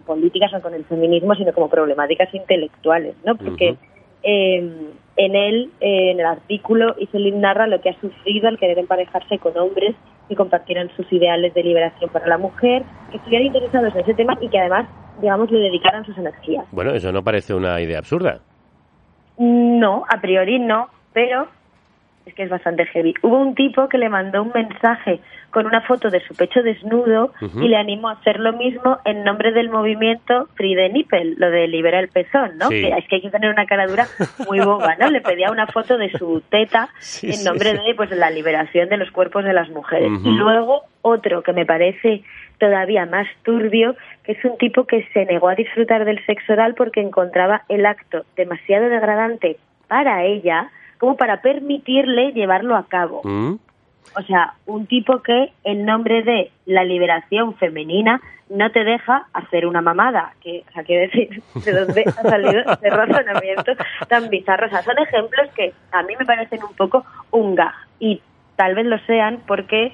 políticas 0.05 0.53
o 0.53 0.61
con 0.61 0.73
el 0.73 0.85
feminismo, 0.85 1.35
sino 1.35 1.53
como 1.53 1.69
problemáticas 1.69 2.33
intelectuales, 2.33 3.15
¿no? 3.25 3.35
Porque 3.35 3.75
eh, 4.23 4.91
en 5.17 5.35
él, 5.35 5.71
eh, 5.79 6.11
en 6.11 6.19
el 6.19 6.25
artículo, 6.25 6.95
Iselin 6.97 7.41
narra 7.41 7.67
lo 7.67 7.79
que 7.81 7.89
ha 7.89 7.99
sufrido 7.99 8.47
al 8.47 8.57
querer 8.57 8.79
emparejarse 8.79 9.37
con 9.39 9.57
hombres 9.57 9.95
que 10.27 10.35
compartieran 10.35 10.89
sus 10.95 11.11
ideales 11.13 11.53
de 11.53 11.63
liberación 11.63 12.09
para 12.09 12.27
la 12.27 12.37
mujer, 12.37 12.83
que 13.11 13.17
estuvieran 13.17 13.47
interesados 13.47 13.93
en 13.93 14.01
ese 14.01 14.13
tema 14.15 14.37
y 14.41 14.49
que 14.49 14.59
además, 14.59 14.87
digamos, 15.21 15.51
le 15.51 15.59
dedicaran 15.59 16.05
sus 16.05 16.17
energías. 16.17 16.65
Bueno, 16.71 16.91
eso 16.91 17.11
no 17.11 17.23
parece 17.23 17.53
una 17.53 17.79
idea 17.79 17.99
absurda. 17.99 18.39
No, 19.37 20.03
a 20.09 20.19
priori 20.21 20.59
no, 20.59 20.89
pero 21.13 21.47
es 22.25 22.33
que 22.33 22.43
es 22.43 22.49
bastante 22.49 22.85
heavy. 22.87 23.13
Hubo 23.21 23.37
un 23.39 23.55
tipo 23.55 23.87
que 23.87 23.97
le 23.97 24.09
mandó 24.09 24.41
un 24.41 24.51
mensaje 24.53 25.19
con 25.51 25.65
una 25.65 25.81
foto 25.81 26.09
de 26.09 26.19
su 26.21 26.35
pecho 26.35 26.61
desnudo 26.63 27.31
y 27.39 27.69
le 27.69 27.77
animó 27.77 28.09
a 28.09 28.13
hacer 28.13 28.39
lo 28.39 28.51
mismo 28.53 28.97
en 29.05 29.23
nombre 29.23 29.53
del 29.53 29.69
movimiento 29.69 30.49
Free 30.55 30.75
the 30.75 30.89
Nipple, 30.89 31.35
lo 31.37 31.49
de 31.49 31.67
liberar 31.67 32.03
el 32.03 32.09
pezón, 32.09 32.57
¿no? 32.57 32.67
Que 32.67 32.89
es 32.89 33.07
que 33.07 33.15
hay 33.15 33.21
que 33.21 33.29
tener 33.29 33.51
una 33.51 33.65
cara 33.65 33.87
dura 33.87 34.05
muy 34.47 34.59
boba, 34.59 34.95
¿no? 34.97 35.09
Le 35.09 35.21
pedía 35.21 35.51
una 35.51 35.67
foto 35.67 35.97
de 35.97 36.11
su 36.11 36.41
teta 36.49 36.89
en 37.23 37.43
nombre 37.45 37.73
de 37.73 37.95
pues 37.95 38.11
la 38.11 38.29
liberación 38.31 38.89
de 38.89 38.97
los 38.97 39.11
cuerpos 39.11 39.45
de 39.45 39.53
las 39.53 39.69
mujeres. 39.69 40.11
Y 40.25 40.31
luego 40.31 40.83
otro 41.01 41.41
que 41.41 41.53
me 41.53 41.65
parece 41.65 42.23
todavía 42.59 43.05
más 43.05 43.27
turbio, 43.43 43.95
que 44.23 44.33
es 44.33 44.43
un 44.43 44.57
tipo 44.57 44.85
que 44.85 45.07
se 45.13 45.25
negó 45.25 45.49
a 45.49 45.55
disfrutar 45.55 46.03
del 46.03 46.25
sexo 46.25 46.53
oral 46.53 46.75
porque 46.75 47.01
encontraba 47.01 47.63
el 47.69 47.85
acto 47.85 48.25
demasiado 48.35 48.89
degradante 48.89 49.57
para 49.87 50.23
ella, 50.23 50.69
como 50.99 51.17
para 51.17 51.41
permitirle 51.41 52.31
llevarlo 52.31 52.75
a 52.75 52.85
cabo. 52.87 53.21
Mm. 53.23 53.55
O 54.17 54.21
sea, 54.21 54.53
un 54.65 54.85
tipo 54.85 55.21
que 55.21 55.51
en 55.63 55.85
nombre 55.85 56.23
de 56.23 56.51
la 56.65 56.83
liberación 56.83 57.55
femenina 57.55 58.21
no 58.49 58.71
te 58.71 58.83
deja 58.83 59.27
hacer 59.33 59.65
una 59.65 59.81
mamada, 59.81 60.33
que, 60.41 60.63
o 60.69 60.71
sea, 60.71 60.83
quiero 60.83 61.01
decir, 61.01 61.41
¿de 61.65 61.71
dónde 61.71 62.03
ha 62.05 62.21
salido 62.21 62.59
ese 62.59 62.89
razonamiento 62.89 63.73
tan 64.07 64.29
bizarro? 64.29 64.67
O 64.67 64.69
sea, 64.69 64.83
son 64.83 64.97
ejemplos 64.99 65.49
que 65.55 65.73
a 65.91 66.03
mí 66.03 66.13
me 66.17 66.25
parecen 66.25 66.63
un 66.63 66.75
poco 66.75 67.05
un 67.31 67.55
gag, 67.55 67.73
y 67.99 68.21
tal 68.55 68.75
vez 68.75 68.85
lo 68.85 68.99
sean 68.99 69.41
porque 69.47 69.93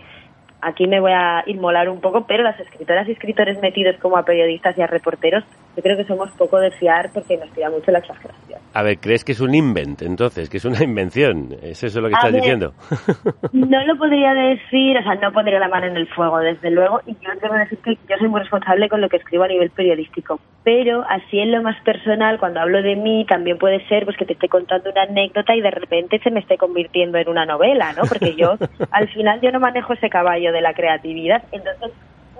aquí 0.61 0.87
me 0.87 0.99
voy 0.99 1.11
a 1.11 1.43
inmolar 1.47 1.89
un 1.89 1.99
poco, 1.99 2.25
pero 2.25 2.43
las 2.43 2.59
escritoras 2.59 3.07
y 3.07 3.11
escritores 3.11 3.59
metidos 3.61 3.97
como 3.97 4.17
a 4.17 4.23
periodistas 4.23 4.77
y 4.77 4.81
a 4.81 4.87
reporteros, 4.87 5.43
yo 5.75 5.83
creo 5.83 5.97
que 5.97 6.05
somos 6.05 6.29
poco 6.31 6.59
de 6.59 6.71
fiar 6.71 7.09
porque 7.13 7.37
nos 7.37 7.49
tira 7.51 7.69
mucho 7.69 7.91
la 7.91 7.99
exageración. 7.99 8.59
A 8.73 8.83
ver, 8.83 8.99
¿crees 8.99 9.23
que 9.23 9.33
es 9.33 9.41
un 9.41 9.53
invent 9.53 10.01
entonces? 10.01 10.49
¿Que 10.49 10.57
es 10.57 10.65
una 10.65 10.83
invención? 10.83 11.49
¿Es 11.61 11.83
eso 11.83 12.01
lo 12.01 12.07
que 12.07 12.15
estás 12.15 12.33
diciendo? 12.33 12.73
no 13.51 13.85
lo 13.85 13.97
podría 13.97 14.33
decir, 14.33 14.97
o 14.97 15.03
sea, 15.03 15.15
no 15.15 15.31
pondría 15.31 15.59
la 15.59 15.67
mano 15.67 15.87
en 15.87 15.97
el 15.97 16.07
fuego, 16.07 16.39
desde 16.39 16.71
luego, 16.71 17.01
y 17.05 17.13
yo 17.13 17.31
debo 17.41 17.55
decir 17.55 17.79
que 17.79 17.95
yo 18.09 18.17
soy 18.17 18.27
muy 18.27 18.41
responsable 18.41 18.89
con 18.89 19.01
lo 19.01 19.09
que 19.09 19.17
escribo 19.17 19.43
a 19.43 19.47
nivel 19.47 19.69
periodístico. 19.71 20.39
Pero 20.63 21.03
así 21.09 21.39
en 21.39 21.51
lo 21.51 21.63
más 21.63 21.81
personal, 21.83 22.39
cuando 22.39 22.59
hablo 22.59 22.81
de 22.81 22.95
mí, 22.95 23.25
también 23.27 23.57
puede 23.57 23.85
ser 23.87 24.05
pues 24.05 24.15
que 24.15 24.25
te 24.25 24.33
esté 24.33 24.47
contando 24.47 24.91
una 24.91 25.03
anécdota 25.03 25.55
y 25.55 25.61
de 25.61 25.71
repente 25.71 26.19
se 26.19 26.29
me 26.29 26.39
esté 26.39 26.57
convirtiendo 26.57 27.17
en 27.17 27.29
una 27.29 27.45
novela, 27.45 27.93
¿no? 27.93 28.03
Porque 28.03 28.35
yo, 28.35 28.55
al 28.91 29.09
final, 29.09 29.41
yo 29.41 29.51
no 29.51 29.59
manejo 29.59 29.93
ese 29.93 30.09
caballo 30.09 30.50
de 30.51 30.61
la 30.61 30.73
creatividad. 30.73 31.43
Entonces, 31.51 31.91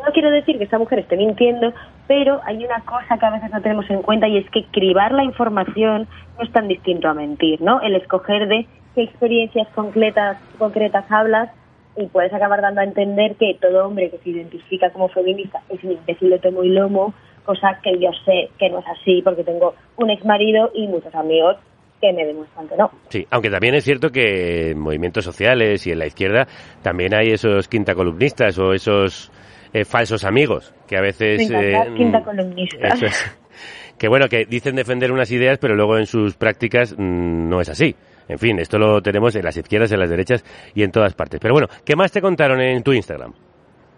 no 0.06 0.12
quiero 0.13 0.32
decir 0.32 0.58
que 0.58 0.63
esta 0.63 0.80
mujer 0.80 1.00
esté 1.00 1.15
mintiendo, 1.18 1.74
pero 2.08 2.41
hay 2.46 2.63
una 2.65 2.82
cosa 2.82 3.18
que 3.18 3.25
a 3.25 3.32
veces 3.32 3.51
no 3.51 3.62
tenemos 3.62 3.89
en 3.89 4.01
cuenta 4.01 4.27
y 4.27 4.38
es 4.38 4.50
que 4.50 4.65
cribar 4.65 5.12
la 5.12 5.24
información 5.24 6.08
no 6.38 6.44
es 6.44 6.51
tan 6.51 6.68
distinto 6.68 7.08
a 7.08 7.13
mentir, 7.13 7.62
¿no? 7.62 7.82
El 7.82 7.96
escoger 7.96 8.48
de 8.48 8.68
qué 8.96 9.03
experiencias 9.03 9.68
concretas, 9.70 10.38
concretas 10.58 11.06
hablas 11.10 11.50
y 11.96 12.08
puedes 12.08 12.34
acabar 12.34 12.62
dando 12.62 12.82
a 12.82 12.86
entender 12.86 13.36
que 13.36 13.58
todo 13.62 13.86
hombre 13.86 14.10
que 14.10 14.18
se 14.20 14.30
identifica 14.30 14.89
como 14.91 15.10
feminista 15.10 15.62
es 15.70 15.84
un 15.84 15.91
imbécil 15.91 16.30
de 16.30 16.39
tomo 16.39 16.63
y 16.63 16.70
lomo, 16.70 17.13
cosa 17.46 17.80
que 17.84 18.00
yo 18.00 18.12
sé 18.25 18.50
que 18.58 18.70
no 18.70 18.80
es 18.80 18.88
así 18.88 19.22
porque 19.22 19.44
tengo 19.44 19.75
un 19.98 20.10
ex 20.10 20.25
marido 20.25 20.72
y 20.74 20.88
muchos 20.88 21.13
amigos 21.13 21.58
que 22.01 22.12
me 22.12 22.25
demuestran 22.25 22.67
que 22.67 22.75
no. 22.75 22.89
Sí, 23.10 23.25
aunque 23.29 23.50
también 23.50 23.75
es 23.75 23.84
cierto 23.84 24.10
que 24.10 24.72
en 24.72 24.79
movimientos 24.79 25.24
sociales 25.24 25.86
y 25.88 25.91
en 25.91 26.00
la 26.00 26.08
izquierda 26.08 26.48
también 26.81 27.13
hay 27.13 27.31
esos 27.31 27.67
quinta 27.67 27.93
columnistas 27.93 28.58
o 28.60 28.74
esos 28.74 29.31
eh, 29.74 29.86
falsos 29.86 30.25
amigos 30.25 30.74
que 30.88 30.98
a 30.98 31.01
veces... 31.01 31.50
Eh, 31.50 31.74
quinta 31.96 32.22
columnistas 32.24 33.38
que 33.98 34.08
bueno, 34.08 34.27
que 34.27 34.46
dicen 34.46 34.75
defender 34.75 35.12
unas 35.12 35.31
ideas, 35.31 35.60
pero 35.60 35.75
luego 35.75 35.98
en 35.98 36.08
sus 36.08 36.36
prácticas 36.36 36.96
mm, 36.98 37.50
no 37.50 37.62
es 37.62 37.70
así. 37.70 37.96
En 38.27 38.39
fin, 38.39 38.60
esto 38.60 38.79
lo 38.79 39.01
tenemos 39.01 39.36
en 39.36 39.43
las 39.43 39.58
izquierdas, 39.58 39.91
en 39.91 40.00
las 40.00 40.10
derechas 40.10 40.43
y 40.74 40.84
en 40.84 40.91
todas 40.91 41.13
partes. 41.13 41.39
Pero 41.39 41.53
bueno, 41.53 41.67
¿qué 41.86 41.96
más 41.96 42.12
te 42.12 42.22
contaron 42.22 42.62
en 42.62 42.81
tu 42.81 42.93
Instagram? 42.93 43.34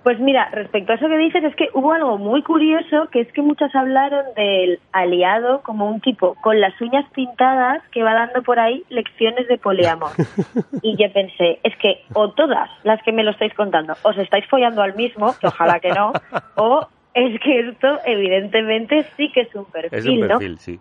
Pues 0.03 0.19
mira, 0.19 0.49
respecto 0.51 0.91
a 0.91 0.95
eso 0.95 1.07
que 1.07 1.17
dices, 1.17 1.43
es 1.45 1.55
que 1.55 1.69
hubo 1.73 1.93
algo 1.93 2.17
muy 2.17 2.43
curioso, 2.43 3.07
que 3.09 3.21
es 3.21 3.31
que 3.31 3.41
muchas 3.41 3.73
hablaron 3.73 4.25
del 4.35 4.79
aliado 4.91 5.61
como 5.61 5.89
un 5.89 6.01
tipo 6.01 6.35
con 6.41 6.59
las 6.59 6.79
uñas 6.81 7.05
pintadas 7.13 7.81
que 7.89 8.03
va 8.03 8.13
dando 8.13 8.43
por 8.43 8.59
ahí 8.59 8.83
lecciones 8.89 9.47
de 9.47 9.57
poliamor. 9.57 10.11
Y 10.81 10.97
yo 10.97 11.11
pensé, 11.13 11.59
es 11.63 11.75
que 11.77 12.01
o 12.13 12.31
todas 12.31 12.69
las 12.83 13.01
que 13.03 13.13
me 13.13 13.23
lo 13.23 13.31
estáis 13.31 13.53
contando 13.53 13.93
os 14.03 14.17
estáis 14.17 14.45
follando 14.47 14.81
al 14.81 14.95
mismo, 14.95 15.33
que 15.39 15.47
ojalá 15.47 15.79
que 15.79 15.91
no, 15.91 16.11
o 16.55 16.85
es 17.13 17.39
que 17.39 17.59
esto 17.59 17.99
evidentemente 18.05 19.05
sí 19.15 19.31
que 19.31 19.41
es 19.41 19.55
un 19.55 19.65
perfil, 19.65 19.99
Es 19.99 20.05
un 20.05 20.27
perfil, 20.27 20.59
sí. 20.59 20.79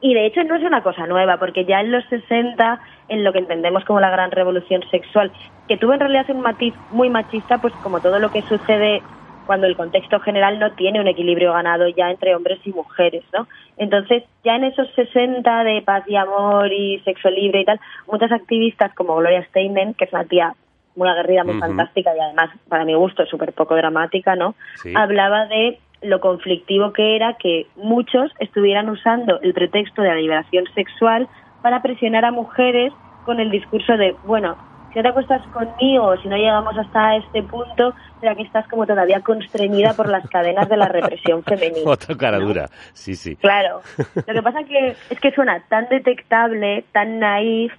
Y 0.00 0.14
de 0.14 0.26
hecho 0.26 0.44
no 0.44 0.54
es 0.56 0.62
una 0.62 0.82
cosa 0.82 1.06
nueva, 1.06 1.38
porque 1.38 1.64
ya 1.64 1.80
en 1.80 1.90
los 1.90 2.04
60, 2.06 2.80
en 3.08 3.24
lo 3.24 3.32
que 3.32 3.40
entendemos 3.40 3.84
como 3.84 4.00
la 4.00 4.10
gran 4.10 4.30
revolución 4.30 4.82
sexual, 4.90 5.32
que 5.66 5.76
tuvo 5.76 5.92
en 5.92 6.00
realidad 6.00 6.30
un 6.30 6.40
matiz 6.40 6.74
muy 6.90 7.10
machista, 7.10 7.58
pues 7.58 7.74
como 7.82 8.00
todo 8.00 8.18
lo 8.18 8.30
que 8.30 8.42
sucede 8.42 9.02
cuando 9.48 9.66
el 9.66 9.76
contexto 9.76 10.20
general 10.20 10.58
no 10.58 10.72
tiene 10.72 11.00
un 11.00 11.08
equilibrio 11.08 11.54
ganado 11.54 11.88
ya 11.88 12.10
entre 12.10 12.36
hombres 12.36 12.60
y 12.64 12.70
mujeres, 12.70 13.24
¿no? 13.32 13.48
Entonces, 13.78 14.22
ya 14.44 14.56
en 14.56 14.64
esos 14.64 14.88
60 14.94 15.64
de 15.64 15.80
paz 15.80 16.04
y 16.06 16.16
amor 16.16 16.70
y 16.70 17.00
sexo 17.00 17.30
libre 17.30 17.62
y 17.62 17.64
tal, 17.64 17.80
muchas 18.06 18.30
activistas 18.30 18.94
como 18.94 19.16
Gloria 19.16 19.42
Steinem, 19.46 19.94
que 19.94 20.04
es 20.04 20.12
una 20.12 20.24
tía 20.24 20.54
muy 20.96 21.08
aguerrida, 21.08 21.44
muy 21.44 21.58
fantástica 21.58 22.14
y 22.14 22.20
además, 22.20 22.50
para 22.68 22.84
mi 22.84 22.92
gusto, 22.92 23.24
súper 23.24 23.54
poco 23.54 23.74
dramática, 23.74 24.36
¿no? 24.36 24.54
Sí. 24.74 24.92
Hablaba 24.94 25.46
de 25.46 25.78
lo 26.02 26.20
conflictivo 26.20 26.92
que 26.92 27.16
era 27.16 27.34
que 27.34 27.66
muchos 27.76 28.30
estuvieran 28.38 28.88
usando 28.88 29.40
el 29.40 29.52
pretexto 29.52 30.02
de 30.02 30.08
la 30.08 30.14
liberación 30.14 30.64
sexual 30.74 31.28
para 31.62 31.82
presionar 31.82 32.24
a 32.24 32.30
mujeres 32.30 32.92
con 33.24 33.40
el 33.40 33.50
discurso 33.50 33.96
de, 33.96 34.14
bueno, 34.24 34.56
si 34.92 34.98
no 34.98 35.02
te 35.02 35.08
acuestas 35.08 35.46
conmigo, 35.48 36.16
si 36.22 36.28
no 36.28 36.36
llegamos 36.36 36.76
hasta 36.78 37.16
este 37.16 37.42
punto, 37.42 37.94
será 38.20 38.34
que 38.34 38.42
estás 38.42 38.66
como 38.68 38.86
todavía 38.86 39.20
constreñida 39.20 39.92
por 39.94 40.08
las 40.08 40.26
cadenas 40.28 40.68
de 40.68 40.76
la 40.76 40.86
represión 40.86 41.42
femenina. 41.42 41.82
Otra 41.90 42.16
cara 42.16 42.38
¿no? 42.38 42.46
dura, 42.46 42.68
sí, 42.94 43.14
sí. 43.14 43.36
Claro. 43.36 43.82
Lo 44.26 44.34
que 44.34 44.42
pasa 44.42 44.64
que 44.64 44.96
es 45.10 45.20
que 45.20 45.30
suena 45.32 45.62
tan 45.68 45.88
detectable, 45.88 46.84
tan 46.92 47.18
naif, 47.18 47.72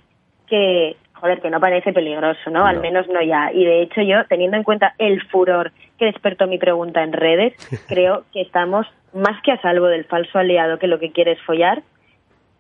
que, 0.48 0.98
joder, 1.20 1.42
que 1.42 1.50
no 1.50 1.60
parece 1.60 1.94
peligroso, 1.94 2.50
¿no? 2.50 2.66
Al 2.66 2.78
No. 2.78 2.82
menos 2.82 3.08
no 3.08 3.22
ya. 3.22 3.52
Y 3.54 3.64
de 3.66 3.82
hecho 3.82 4.02
yo, 4.02 4.26
teniendo 4.28 4.58
en 4.58 4.64
cuenta 4.64 4.94
el 4.98 5.22
furor 5.28 5.72
que 5.98 6.06
despertó 6.06 6.48
mi 6.48 6.58
pregunta 6.58 7.04
en 7.04 7.14
redes, 7.14 7.54
creo 7.88 8.24
que 8.34 8.42
estamos 8.42 8.88
más 9.14 9.42
que 9.44 9.52
a 9.52 9.62
salvo 9.62 9.88
del 9.88 10.06
falso 10.06 10.40
aliado 10.40 10.80
que 10.80 10.88
lo 10.88 11.00
que 11.00 11.12
quiere 11.12 11.34
es 11.34 11.42
follar. 11.42 11.82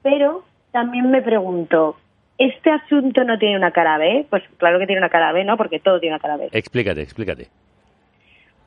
Pero 0.01 0.43
también 0.71 1.09
me 1.11 1.21
pregunto, 1.21 1.97
¿este 2.37 2.69
asunto 2.71 3.23
no 3.23 3.37
tiene 3.37 3.57
una 3.57 3.71
cara 3.71 3.97
B? 3.97 4.25
Pues 4.29 4.43
claro 4.57 4.79
que 4.79 4.85
tiene 4.87 5.01
una 5.01 5.09
cara 5.09 5.31
B, 5.31 5.43
¿no? 5.43 5.57
Porque 5.57 5.79
todo 5.79 5.99
tiene 5.99 6.15
una 6.15 6.21
cara 6.21 6.37
B. 6.37 6.49
Explícate, 6.51 7.01
explícate. 7.01 7.47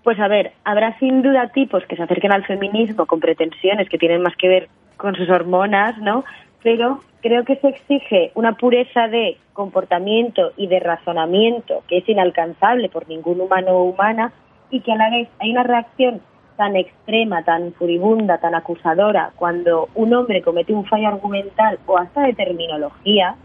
Pues 0.04 0.18
a 0.18 0.26
ver, 0.28 0.52
habrá 0.64 0.98
sin 0.98 1.22
duda 1.22 1.48
tipos 1.48 1.84
que 1.86 1.94
se 1.96 2.02
acerquen 2.02 2.32
al 2.32 2.44
feminismo 2.44 3.06
con 3.06 3.20
pretensiones 3.20 3.88
que 3.88 3.98
tienen 3.98 4.20
más 4.22 4.34
que 4.36 4.48
ver 4.48 4.68
con 4.96 5.14
sus 5.14 5.28
hormonas, 5.30 5.96
¿no? 5.98 6.24
Pero 6.62 7.00
creo 7.20 7.44
que 7.44 7.56
se 7.56 7.68
exige 7.68 8.32
una 8.34 8.52
pureza 8.54 9.08
de 9.08 9.38
comportamiento 9.52 10.52
y 10.56 10.66
de 10.66 10.80
razonamiento 10.80 11.82
que 11.88 11.98
es 11.98 12.08
inalcanzable 12.08 12.88
por 12.88 13.08
ningún 13.08 13.40
humano 13.40 13.72
o 13.72 13.84
humana 13.84 14.32
y 14.70 14.80
que 14.80 14.92
a 14.92 14.96
la 14.96 15.10
vez 15.10 15.28
hay 15.38 15.50
una 15.50 15.62
reacción 15.62 16.20
tan 16.56 16.76
extrema, 16.76 17.42
tan 17.44 17.72
furibunda, 17.72 18.38
tan 18.38 18.54
acusadora 18.54 19.32
cuando 19.36 19.88
un 19.94 20.14
hombre 20.14 20.42
comete 20.42 20.72
un 20.72 20.84
fallo 20.84 21.08
argumental 21.08 21.78
o 21.86 21.98
hasta 21.98 22.22
de 22.22 22.34
terminología 22.34 23.36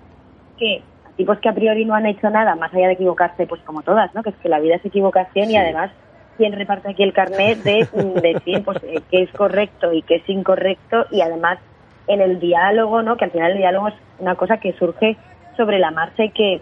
que 0.58 0.82
a 1.06 1.10
tipos 1.16 1.40
que 1.40 1.50
a 1.50 1.54
priori 1.54 1.86
no 1.86 1.96
han 1.96 2.06
hecho 2.06 2.30
nada 2.30 2.56
más 2.56 2.74
allá 2.74 2.88
de 2.88 2.94
equivocarse, 2.94 3.48
pues 3.48 3.62
como 3.62 3.82
todas, 3.82 4.14
¿no? 4.14 4.24
Que 4.24 4.30
es 4.30 4.36
que 4.38 4.50
la 4.50 4.60
vida 4.60 4.76
es 4.76 4.86
equivocación 4.86 5.48
Sí. 5.48 5.54
y 5.54 5.58
además 5.58 5.92
quién 6.38 6.54
reparte 6.54 6.90
aquí 6.92 7.04
el 7.04 7.14
carnet 7.14 7.60
de 7.64 7.88
decir 8.22 8.64
pues 8.64 8.78
eh, 8.84 9.02
qué 9.10 9.24
es 9.24 9.32
correcto 9.32 9.92
y 9.94 10.02
qué 10.04 10.16
es 10.16 10.30
incorrecto 10.30 11.06
y 11.12 11.22
además 11.22 11.60
en 12.08 12.22
el 12.22 12.40
diálogo, 12.40 13.02
¿no? 13.02 13.18
Que 13.18 13.26
al 13.26 13.32
final 13.32 13.52
el 13.52 13.58
diálogo 13.58 13.90
es 13.90 13.96
una 14.20 14.36
cosa 14.36 14.58
que 14.58 14.74
surge 14.74 15.18
sobre 15.56 15.80
la 15.80 15.92
marcha 15.92 16.24
y 16.24 16.30
que 16.30 16.62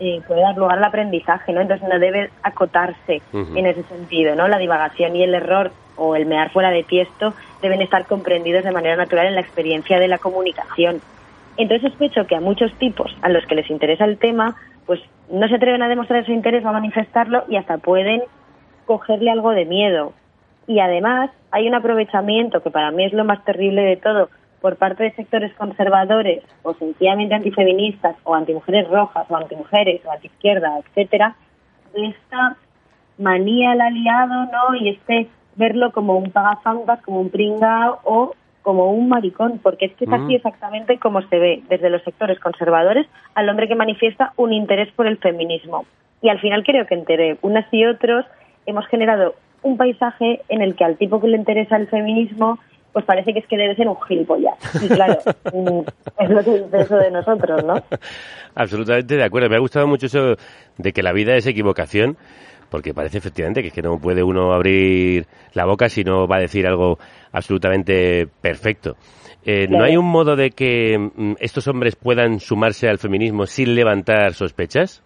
eh, 0.00 0.20
puede 0.26 0.42
dar 0.42 0.56
lugar 0.56 0.78
al 0.78 0.84
aprendizaje, 0.84 1.52
¿no? 1.52 1.60
Entonces 1.60 1.88
no 1.88 1.98
debe 1.98 2.30
acotarse 2.42 3.22
en 3.32 3.66
ese 3.66 3.82
sentido, 3.84 4.34
¿no? 4.34 4.48
La 4.48 4.58
divagación 4.58 5.14
y 5.16 5.22
el 5.22 5.34
error 5.34 5.70
o 5.96 6.16
el 6.16 6.26
mear 6.26 6.50
fuera 6.50 6.70
de 6.70 6.82
tiesto 6.82 7.34
deben 7.62 7.80
estar 7.80 8.06
comprendidos 8.06 8.64
de 8.64 8.72
manera 8.72 8.96
natural 8.96 9.26
en 9.26 9.36
la 9.36 9.40
experiencia 9.40 9.98
de 9.98 10.08
la 10.08 10.18
comunicación. 10.18 11.00
Entonces 11.56 11.90
sospecho 11.90 12.26
que 12.26 12.34
a 12.34 12.40
muchos 12.40 12.72
tipos 12.74 13.16
a 13.22 13.28
los 13.28 13.46
que 13.46 13.54
les 13.54 13.70
interesa 13.70 14.04
el 14.04 14.18
tema, 14.18 14.56
pues 14.86 15.00
no 15.30 15.46
se 15.48 15.54
atreven 15.54 15.82
a 15.82 15.88
demostrar 15.88 16.26
su 16.26 16.32
interés 16.32 16.64
o 16.64 16.68
a 16.68 16.72
manifestarlo 16.72 17.44
y 17.48 17.56
hasta 17.56 17.78
pueden 17.78 18.22
cogerle 18.86 19.30
algo 19.30 19.50
de 19.50 19.64
miedo. 19.64 20.12
Y 20.66 20.80
además 20.80 21.30
hay 21.52 21.68
un 21.68 21.74
aprovechamiento 21.74 22.62
que 22.62 22.70
para 22.70 22.90
mí 22.90 23.04
es 23.04 23.12
lo 23.12 23.24
más 23.24 23.44
terrible 23.44 23.82
de 23.82 23.96
todo 23.96 24.28
por 24.64 24.76
parte 24.76 25.04
de 25.04 25.12
sectores 25.12 25.52
conservadores 25.56 26.42
o 26.62 26.72
sencillamente 26.72 27.34
antifeministas 27.34 28.16
o 28.24 28.34
antimujeres 28.34 28.88
rojas 28.88 29.26
o 29.28 29.36
antimujeres 29.36 30.00
o 30.06 30.10
antiizquierda, 30.10 30.78
etcétera, 30.78 31.36
esta 31.92 32.56
manía 33.18 33.72
al 33.72 33.82
aliado, 33.82 34.46
¿no? 34.46 34.74
Y 34.80 34.88
este 34.88 35.28
verlo 35.56 35.92
como 35.92 36.16
un 36.16 36.30
pagafangas, 36.30 37.02
como 37.02 37.20
un 37.20 37.28
pringao 37.28 37.98
o 38.04 38.34
como 38.62 38.90
un 38.90 39.10
maricón, 39.10 39.60
porque 39.62 39.84
es 39.84 39.92
que 39.96 40.06
es 40.06 40.10
Mm. 40.10 40.14
así 40.14 40.34
exactamente 40.36 40.98
como 40.98 41.20
se 41.20 41.38
ve 41.38 41.62
desde 41.68 41.90
los 41.90 42.02
sectores 42.02 42.40
conservadores 42.40 43.06
al 43.34 43.50
hombre 43.50 43.68
que 43.68 43.74
manifiesta 43.74 44.32
un 44.38 44.54
interés 44.54 44.90
por 44.92 45.06
el 45.06 45.18
feminismo. 45.18 45.84
Y 46.22 46.30
al 46.30 46.40
final 46.40 46.64
creo 46.64 46.86
que 46.86 46.94
entre 46.94 47.36
unas 47.42 47.66
y 47.70 47.84
otros 47.84 48.24
hemos 48.64 48.86
generado 48.86 49.34
un 49.62 49.76
paisaje 49.76 50.40
en 50.48 50.62
el 50.62 50.74
que 50.74 50.84
al 50.84 50.96
tipo 50.96 51.20
que 51.20 51.28
le 51.28 51.36
interesa 51.36 51.76
el 51.76 51.88
feminismo 51.88 52.58
pues 52.94 53.04
parece 53.04 53.32
que 53.32 53.40
es 53.40 53.46
que 53.48 53.56
debe 53.56 53.74
ser 53.74 53.88
un 53.88 54.00
gilipollas. 54.06 54.54
Y 54.80 54.86
claro, 54.86 55.18
mm, 55.52 55.80
es 56.22 56.30
lo 56.30 56.44
que 56.44 56.62
dice 56.62 56.80
eso 56.80 56.96
de 56.96 57.10
nosotros, 57.10 57.64
¿no? 57.64 57.74
Absolutamente 58.54 59.16
de 59.16 59.24
acuerdo. 59.24 59.50
Me 59.50 59.56
ha 59.56 59.60
gustado 59.60 59.88
mucho 59.88 60.06
eso 60.06 60.36
de 60.78 60.92
que 60.92 61.02
la 61.02 61.12
vida 61.12 61.34
es 61.34 61.44
equivocación, 61.48 62.16
porque 62.70 62.94
parece 62.94 63.18
efectivamente 63.18 63.62
que 63.62 63.68
es 63.68 63.74
que 63.74 63.82
no 63.82 63.98
puede 63.98 64.22
uno 64.22 64.54
abrir 64.54 65.26
la 65.54 65.66
boca 65.66 65.88
si 65.88 66.04
no 66.04 66.28
va 66.28 66.36
a 66.36 66.40
decir 66.40 66.68
algo 66.68 66.98
absolutamente 67.32 68.28
perfecto. 68.40 68.94
Eh, 69.44 69.66
¿No 69.68 69.82
hay 69.82 69.96
un 69.96 70.06
modo 70.06 70.36
de 70.36 70.52
que 70.52 70.96
mm, 70.96 71.34
estos 71.40 71.66
hombres 71.66 71.96
puedan 71.96 72.38
sumarse 72.38 72.88
al 72.88 72.98
feminismo 72.98 73.44
sin 73.46 73.74
levantar 73.74 74.34
sospechas? 74.34 75.02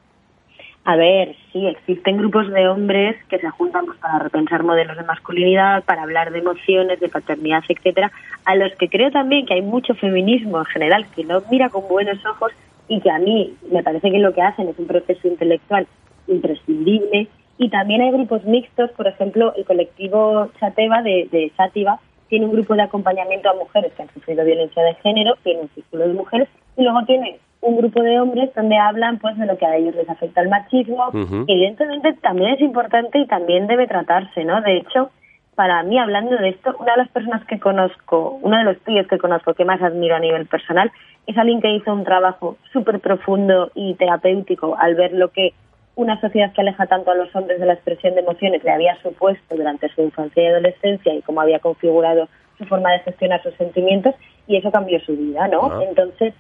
A 0.88 0.97
ver, 0.97 1.37
sí, 1.52 1.66
existen 1.66 2.16
grupos 2.16 2.49
de 2.49 2.66
hombres 2.66 3.14
que 3.28 3.38
se 3.38 3.50
juntan 3.50 3.85
pues, 3.85 3.99
para 3.99 4.21
repensar 4.21 4.62
modelos 4.62 4.97
de 4.97 5.02
masculinidad, 5.02 5.85
para 5.85 6.04
hablar 6.04 6.33
de 6.33 6.38
emociones, 6.38 6.99
de 6.99 7.11
paternidad, 7.11 7.62
etcétera, 7.68 8.11
a 8.47 8.57
los 8.57 8.75
que 8.76 8.88
creo 8.88 9.11
también 9.11 9.45
que 9.45 9.52
hay 9.52 9.61
mucho 9.61 9.95
feminismo 9.97 10.61
en 10.61 10.64
general 10.64 11.07
que 11.14 11.25
no 11.25 11.42
mira 11.50 11.68
con 11.68 11.87
buenos 11.88 12.25
ojos 12.25 12.52
y 12.88 13.02
que 13.02 13.11
a 13.11 13.18
mí 13.18 13.54
me 13.71 13.83
parece 13.83 14.11
que 14.11 14.18
lo 14.18 14.33
que 14.33 14.40
hacen 14.40 14.66
es 14.66 14.78
un 14.78 14.87
proceso 14.87 15.28
intelectual 15.28 15.87
imprescindible. 16.26 17.28
Y 17.59 17.68
también 17.68 18.00
hay 18.00 18.11
grupos 18.11 18.45
mixtos, 18.45 18.90
por 18.92 19.09
ejemplo, 19.09 19.52
el 19.57 19.66
colectivo 19.66 20.49
Chateva 20.59 21.02
de, 21.02 21.28
de 21.30 21.52
Sativa 21.54 22.00
tiene 22.30 22.47
un 22.47 22.52
grupo 22.52 22.75
de 22.75 22.85
acompañamiento 22.85 23.50
a 23.50 23.54
mujeres 23.57 23.92
que 23.92 24.04
han 24.04 24.14
sufrido 24.14 24.42
violencia 24.42 24.83
de 24.83 24.95
género, 24.95 25.35
tiene 25.42 25.61
un 25.61 25.68
círculo 25.68 26.09
de 26.09 26.14
mujeres, 26.14 26.49
y 26.78 26.83
luego 26.83 27.04
tiene 27.04 27.38
un 27.60 27.76
grupo 27.76 28.02
de 28.02 28.20
hombres 28.20 28.50
donde 28.54 28.76
hablan 28.76 29.18
pues 29.18 29.36
de 29.36 29.46
lo 29.46 29.58
que 29.58 29.66
a 29.66 29.76
ellos 29.76 29.94
les 29.94 30.08
afecta 30.08 30.40
el 30.40 30.48
machismo, 30.48 31.10
que 31.10 31.52
evidentemente 31.52 32.12
también 32.22 32.54
es 32.54 32.60
importante 32.60 33.18
y 33.18 33.26
también 33.26 33.66
debe 33.66 33.86
tratarse, 33.86 34.44
¿no? 34.44 34.60
De 34.62 34.76
hecho, 34.76 35.10
para 35.54 35.82
mí, 35.82 35.98
hablando 35.98 36.36
de 36.36 36.50
esto, 36.50 36.76
una 36.78 36.92
de 36.92 36.98
las 36.98 37.08
personas 37.08 37.44
que 37.46 37.58
conozco, 37.58 38.38
uno 38.42 38.58
de 38.58 38.64
los 38.64 38.78
tíos 38.84 39.08
que 39.08 39.18
conozco 39.18 39.54
que 39.54 39.64
más 39.64 39.82
admiro 39.82 40.14
a 40.14 40.20
nivel 40.20 40.46
personal, 40.46 40.92
es 41.26 41.36
alguien 41.36 41.60
que 41.60 41.74
hizo 41.74 41.92
un 41.92 42.04
trabajo 42.04 42.56
súper 42.72 43.00
profundo 43.00 43.72
y 43.74 43.94
terapéutico 43.94 44.76
al 44.78 44.94
ver 44.94 45.12
lo 45.12 45.30
que 45.30 45.54
una 45.96 46.20
sociedad 46.20 46.52
que 46.52 46.60
aleja 46.60 46.86
tanto 46.86 47.10
a 47.10 47.16
los 47.16 47.34
hombres 47.34 47.58
de 47.58 47.66
la 47.66 47.72
expresión 47.72 48.14
de 48.14 48.20
emociones 48.20 48.62
le 48.62 48.70
había 48.70 49.02
supuesto 49.02 49.56
durante 49.56 49.88
su 49.88 50.02
infancia 50.02 50.44
y 50.44 50.46
adolescencia 50.46 51.12
y 51.12 51.22
cómo 51.22 51.40
había 51.40 51.58
configurado 51.58 52.28
su 52.56 52.64
forma 52.64 52.92
de 52.92 53.00
gestionar 53.00 53.42
sus 53.42 53.54
sentimientos 53.54 54.14
y 54.46 54.56
eso 54.56 54.70
cambió 54.70 55.00
su 55.00 55.16
vida, 55.16 55.48
¿no? 55.48 55.82
Entonces, 55.82 56.34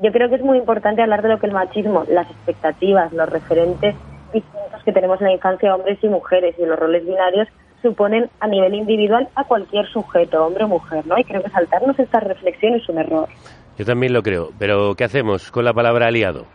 yo 0.00 0.12
creo 0.12 0.28
que 0.28 0.36
es 0.36 0.42
muy 0.42 0.58
importante 0.58 1.02
hablar 1.02 1.22
de 1.22 1.28
lo 1.28 1.38
que 1.38 1.46
el 1.46 1.52
machismo, 1.52 2.04
las 2.08 2.28
expectativas, 2.30 3.12
los 3.12 3.28
referentes 3.28 3.94
distintos 4.32 4.82
que 4.84 4.92
tenemos 4.92 5.20
en 5.20 5.28
la 5.28 5.32
infancia, 5.34 5.74
hombres 5.74 5.98
y 6.02 6.08
mujeres, 6.08 6.54
y 6.58 6.64
los 6.64 6.78
roles 6.78 7.04
binarios 7.04 7.48
suponen 7.82 8.30
a 8.40 8.46
nivel 8.46 8.74
individual 8.74 9.28
a 9.34 9.44
cualquier 9.44 9.86
sujeto, 9.86 10.44
hombre 10.44 10.64
o 10.64 10.68
mujer, 10.68 11.06
¿no? 11.06 11.18
Y 11.18 11.24
creo 11.24 11.42
que 11.42 11.50
saltarnos 11.50 11.98
esta 11.98 12.20
reflexión 12.20 12.74
es 12.74 12.88
un 12.88 12.98
error. 12.98 13.28
Yo 13.78 13.84
también 13.84 14.12
lo 14.12 14.22
creo. 14.22 14.50
Pero 14.58 14.94
¿qué 14.94 15.04
hacemos 15.04 15.50
con 15.50 15.64
la 15.64 15.72
palabra 15.72 16.06
aliado? 16.06 16.46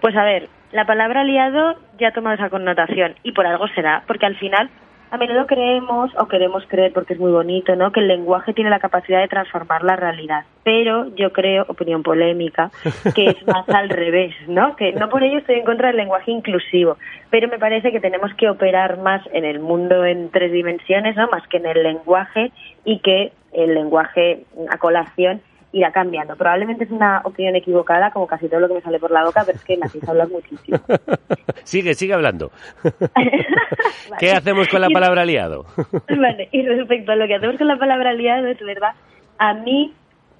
Pues 0.00 0.14
a 0.16 0.24
ver, 0.24 0.48
la 0.72 0.84
palabra 0.84 1.22
aliado 1.22 1.74
ya 1.98 2.08
ha 2.08 2.12
tomado 2.12 2.36
esa 2.36 2.50
connotación 2.50 3.14
y 3.22 3.32
por 3.32 3.46
algo 3.46 3.66
será, 3.68 4.04
porque 4.06 4.26
al 4.26 4.36
final 4.36 4.70
a 5.10 5.16
menudo 5.16 5.46
creemos 5.46 6.10
o 6.18 6.26
queremos 6.26 6.64
creer 6.66 6.92
porque 6.92 7.14
es 7.14 7.20
muy 7.20 7.30
bonito, 7.30 7.76
¿no? 7.76 7.92
Que 7.92 8.00
el 8.00 8.08
lenguaje 8.08 8.52
tiene 8.52 8.70
la 8.70 8.80
capacidad 8.80 9.20
de 9.20 9.28
transformar 9.28 9.84
la 9.84 9.96
realidad. 9.96 10.44
Pero 10.64 11.14
yo 11.14 11.32
creo, 11.32 11.64
opinión 11.68 12.02
polémica, 12.02 12.70
que 13.14 13.26
es 13.30 13.46
más 13.46 13.68
al 13.68 13.88
revés, 13.88 14.34
¿no? 14.48 14.76
Que 14.76 14.92
no 14.92 15.08
por 15.08 15.22
ello 15.22 15.38
estoy 15.38 15.56
en 15.56 15.64
contra 15.64 15.88
del 15.88 15.96
lenguaje 15.96 16.30
inclusivo, 16.30 16.96
pero 17.30 17.48
me 17.48 17.58
parece 17.58 17.92
que 17.92 18.00
tenemos 18.00 18.32
que 18.34 18.48
operar 18.48 18.98
más 18.98 19.22
en 19.32 19.44
el 19.44 19.60
mundo 19.60 20.04
en 20.04 20.30
tres 20.30 20.52
dimensiones, 20.52 21.16
¿no? 21.16 21.28
Más 21.28 21.46
que 21.48 21.58
en 21.58 21.66
el 21.66 21.82
lenguaje 21.82 22.52
y 22.84 22.98
que 22.98 23.32
el 23.52 23.74
lenguaje 23.74 24.44
a 24.70 24.78
colación 24.78 25.40
irá 25.72 25.92
cambiando. 25.92 26.36
Probablemente 26.36 26.84
es 26.84 26.90
una 26.90 27.20
opinión 27.24 27.56
equivocada, 27.56 28.10
como 28.10 28.26
casi 28.26 28.48
todo 28.48 28.60
lo 28.60 28.68
que 28.68 28.74
me 28.74 28.80
sale 28.80 28.98
por 28.98 29.10
la 29.10 29.24
boca, 29.24 29.42
pero 29.44 29.58
es 29.58 29.64
que 29.64 29.76
me 29.76 29.86
hacéis 29.86 30.08
hablar 30.08 30.28
muchísimo. 30.28 30.78
sigue, 31.64 31.94
sigue 31.94 32.14
hablando. 32.14 32.50
¿Qué 34.18 34.30
hacemos 34.30 34.68
con 34.68 34.80
la 34.80 34.88
palabra 34.88 35.22
aliado? 35.22 35.66
vale, 36.08 36.48
y 36.52 36.62
respecto 36.62 37.12
a 37.12 37.16
lo 37.16 37.26
que 37.26 37.34
hacemos 37.34 37.56
con 37.56 37.68
la 37.68 37.78
palabra 37.78 38.10
aliado, 38.10 38.46
es 38.46 38.58
verdad, 38.60 38.92
a 39.38 39.54
mí, 39.54 39.92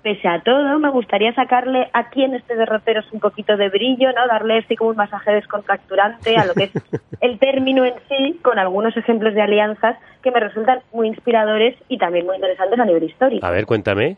pese 0.02 0.28
a 0.28 0.40
todo, 0.40 0.78
me 0.78 0.90
gustaría 0.90 1.34
sacarle 1.34 1.88
aquí 1.92 2.22
en 2.22 2.34
este 2.34 2.54
derrotero 2.54 3.02
un 3.12 3.20
poquito 3.20 3.56
de 3.56 3.68
brillo, 3.68 4.12
¿no? 4.12 4.26
Darle 4.28 4.58
este 4.58 4.76
como 4.76 4.90
un 4.90 4.96
masaje 4.96 5.32
descontracturante 5.32 6.36
a 6.36 6.46
lo 6.46 6.54
que 6.54 6.64
es 6.64 6.72
el 7.20 7.38
término 7.38 7.84
en 7.84 7.94
sí, 8.08 8.38
con 8.42 8.58
algunos 8.58 8.96
ejemplos 8.96 9.34
de 9.34 9.42
alianzas 9.42 9.98
que 10.22 10.30
me 10.30 10.40
resultan 10.40 10.80
muy 10.92 11.08
inspiradores 11.08 11.76
y 11.88 11.98
también 11.98 12.26
muy 12.26 12.36
interesantes 12.36 12.78
a 12.78 12.84
nivel 12.84 13.04
histórico. 13.04 13.44
A 13.44 13.50
ver, 13.50 13.66
cuéntame. 13.66 14.16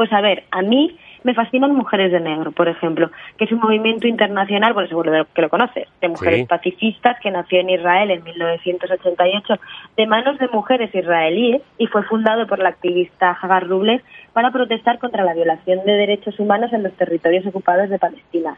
Pues 0.00 0.14
a 0.14 0.22
ver, 0.22 0.44
a 0.50 0.62
mí 0.62 0.96
me 1.24 1.34
fascinan 1.34 1.76
Mujeres 1.76 2.10
de 2.10 2.20
Negro, 2.20 2.52
por 2.52 2.68
ejemplo, 2.68 3.10
que 3.36 3.44
es 3.44 3.52
un 3.52 3.58
movimiento 3.58 4.08
internacional, 4.08 4.72
bueno, 4.72 4.88
seguro 4.88 5.26
que 5.34 5.42
lo 5.42 5.50
conoces, 5.50 5.88
de 6.00 6.08
mujeres 6.08 6.48
pacifistas 6.48 7.20
que 7.20 7.30
nació 7.30 7.60
en 7.60 7.68
Israel 7.68 8.10
en 8.10 8.24
1988 8.24 9.60
de 9.98 10.06
manos 10.06 10.38
de 10.38 10.48
mujeres 10.48 10.94
israelíes 10.94 11.60
y 11.76 11.86
fue 11.88 12.02
fundado 12.04 12.46
por 12.46 12.60
la 12.60 12.70
activista 12.70 13.32
Hagar 13.42 13.68
Rubles 13.68 14.00
para 14.32 14.50
protestar 14.50 14.98
contra 14.98 15.22
la 15.22 15.34
violación 15.34 15.84
de 15.84 15.92
derechos 15.92 16.40
humanos 16.40 16.72
en 16.72 16.82
los 16.82 16.94
territorios 16.94 17.44
ocupados 17.44 17.90
de 17.90 17.98
Palestina. 17.98 18.56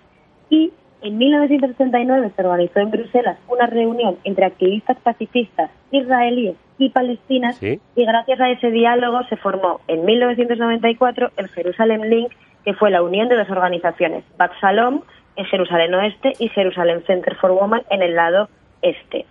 Y 0.49 0.71
en 1.03 1.19
1979 1.19 2.31
se 2.35 2.43
organizó 2.43 2.81
en 2.81 2.91
Bruselas 2.91 3.39
una 3.49 3.67
reunión 3.67 4.17
entre 4.25 4.47
activistas 4.47 4.97
pacifistas 4.99 5.71
israelíes 5.91 6.57
y 6.79 6.91
palestinas 6.91 7.63
y 7.63 7.79
gracias 7.97 8.41
a 8.41 8.51
ese 8.51 8.71
diálogo 8.71 9.23
se 9.29 9.37
formó 9.37 9.81
en 9.89 10.05
1994 10.05 11.33
el 11.37 11.49
Jerusalem 11.49 12.03
Link, 12.03 12.33
que 12.65 12.75
fue 12.75 12.91
la 12.91 13.03
unión 13.03 13.29
de 13.29 13.37
dos 13.37 13.51
organizaciones, 13.51 14.25
Bat 14.37 14.53
Salom 14.61 15.03
en 15.37 15.45
Jerusalén 15.47 15.95
Oeste 15.95 16.33
y 16.39 16.49
Jerusalem 16.49 17.03
Center 17.07 17.35
for 17.37 17.51
Women 17.51 17.83
en 17.91 18.03
el 18.03 18.15
lado 18.15 18.49
este. 18.83 19.27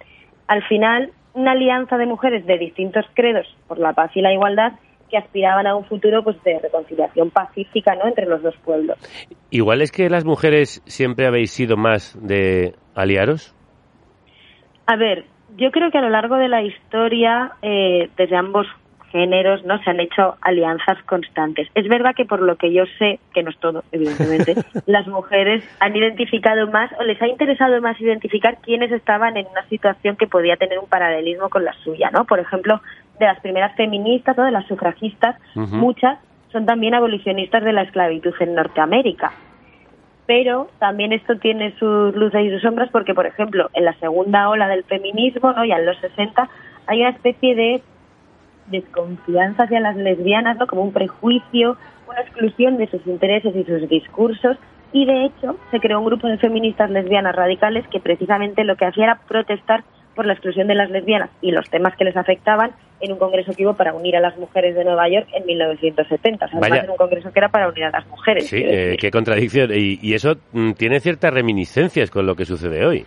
Al 0.48 0.64
final, 0.64 1.12
una 1.34 1.52
alianza 1.52 1.98
de 1.98 2.06
mujeres 2.06 2.46
de 2.46 2.58
distintos 2.58 3.06
credos 3.14 3.48
por 3.68 3.80
la 3.80 3.94
paz 3.94 4.12
y 4.16 4.22
la 4.22 4.34
igualdad 4.34 4.74
que 5.12 5.18
aspiraban 5.18 5.68
a 5.68 5.76
un 5.76 5.86
futuro 5.86 6.24
pues 6.24 6.42
de 6.44 6.58
reconciliación 6.60 7.30
pacífica 7.30 7.96
¿no? 7.96 8.08
entre 8.08 8.26
los 8.26 8.42
dos 8.42 8.56
pueblos. 8.64 8.98
Igual 9.52 9.82
es 9.82 9.92
que 9.92 10.10
las 10.10 10.26
mujeres 10.26 10.82
siempre 10.86 11.28
habéis 11.28 11.52
sido 11.52 11.78
más 11.78 12.18
de 12.26 12.74
aliaros. 12.96 13.54
A 14.88 14.96
ver, 14.96 15.26
yo 15.58 15.72
creo 15.72 15.92
que 15.92 15.98
a 15.98 16.02
lo 16.02 16.10
largo 16.10 16.38
de 16.38 16.48
la 16.48 16.64
historia, 16.64 17.52
eh, 17.62 18.10
desde 18.18 18.36
ambos 18.36 18.66
géneros, 19.12 19.64
¿no? 19.66 19.78
Se 19.84 19.90
han 19.90 20.00
hecho 20.00 20.38
alianzas 20.42 20.98
constantes. 21.06 21.68
Es 21.76 21.88
verdad 21.88 22.16
que 22.16 22.26
por 22.26 22.42
lo 22.42 22.56
que 22.56 22.74
yo 22.74 22.84
sé, 22.98 23.20
que 23.34 23.44
no 23.44 23.50
es 23.50 23.58
todo, 23.60 23.84
evidentemente, 23.92 24.56
las 24.86 25.08
mujeres 25.08 25.64
han 25.80 25.96
identificado 25.96 26.68
más 26.68 26.92
o 27.00 27.04
les 27.04 27.22
ha 27.22 27.28
interesado 27.28 27.82
más 27.82 28.00
identificar 28.00 28.58
quiénes 28.62 28.92
estaban 28.92 29.38
en 29.38 29.48
una 29.48 29.68
situación 29.68 30.16
que 30.16 30.28
podía 30.28 30.56
tener 30.56 30.80
un 30.80 30.88
paralelismo 30.88 31.50
con 31.50 31.66
la 31.66 31.74
suya, 31.84 32.10
¿no? 32.12 32.26
Por 32.26 32.40
ejemplo, 32.40 32.82
de 33.22 33.32
las 33.32 33.40
primeras 33.40 33.76
feministas 33.76 34.38
o 34.38 34.44
de 34.44 34.52
las 34.52 34.66
sufragistas, 34.68 35.36
muchas 35.56 36.20
son 36.52 36.66
también 36.66 36.94
abolicionistas 36.94 37.64
de 37.64 37.74
la 37.74 37.84
esclavitud 37.84 38.34
en 38.40 38.56
Norteamérica. 38.56 39.32
Pero 40.26 40.70
también 40.80 41.14
esto 41.14 41.38
tiene 41.38 41.74
sus 41.78 42.16
luces 42.16 42.46
y 42.46 42.52
sus 42.52 42.62
sombras 42.62 42.90
porque, 42.92 43.14
por 43.14 43.26
ejemplo, 43.26 43.70
en 43.74 43.86
la 43.86 43.94
segunda 43.96 44.50
ola 44.50 44.68
del 44.68 44.84
feminismo, 44.84 45.52
¿no? 45.54 45.66
ya 45.66 45.78
en 45.78 45.86
los 45.86 45.98
60, 45.98 46.50
hay 46.88 47.02
una 47.02 47.10
especie 47.10 47.56
de 47.56 47.82
desconfianza 48.68 49.64
hacia 49.64 49.80
las 49.80 49.96
lesbianas, 49.96 50.58
¿no? 50.58 50.68
como 50.68 50.84
un 50.84 50.94
prejuicio, 50.94 51.78
una 52.08 52.22
exclusión 52.22 52.78
de 52.78 52.88
sus 52.88 53.06
intereses 53.08 53.56
y 53.56 53.64
sus 53.64 53.88
discursos. 53.90 54.58
Y 54.94 55.06
de 55.06 55.26
hecho, 55.26 55.58
se 55.72 55.80
creó 55.80 56.00
un 56.00 56.06
grupo 56.06 56.28
de 56.28 56.38
feministas 56.38 56.90
lesbianas 56.90 57.36
radicales 57.36 57.88
que 57.88 58.00
precisamente 58.00 58.64
lo 58.64 58.76
que 58.76 58.86
hacía 58.86 59.06
era 59.06 59.20
protestar 59.28 59.84
por 60.16 60.26
la 60.26 60.34
exclusión 60.34 60.68
de 60.68 60.76
las 60.76 60.90
lesbianas 60.90 61.30
y 61.42 61.52
los 61.52 61.70
temas 61.70 61.96
que 61.96 62.04
les 62.04 62.18
afectaban 62.18 62.72
en 63.00 63.12
un 63.12 63.18
congreso 63.18 63.54
que 63.54 63.66
hubo 63.66 63.74
para 63.74 63.94
unir 63.94 64.16
a 64.16 64.20
las 64.20 64.38
mujeres 64.38 64.76
de 64.76 64.84
Nueva 64.84 65.10
York 65.10 65.28
en 65.34 65.46
1970. 65.46 66.46
O 66.46 66.50
sea, 66.50 66.60
además 66.62 66.90
un 66.90 66.98
congreso 66.98 67.32
que 67.32 67.40
era 67.40 67.50
para 67.50 67.68
unir 67.68 67.86
a 67.86 67.92
las 67.92 68.08
mujeres. 68.08 68.48
Sí, 68.48 68.62
eh, 68.64 68.98
qué 69.00 69.12
contradicción. 69.12 69.72
Y, 69.74 70.14
eso 70.14 70.36
mm, 70.52 70.74
tiene 70.74 71.00
ciertas 71.00 71.34
reminiscencias 71.34 72.12
con 72.12 72.26
lo 72.26 72.36
que 72.36 72.46
sucede 72.46 72.86
hoy. 72.86 73.06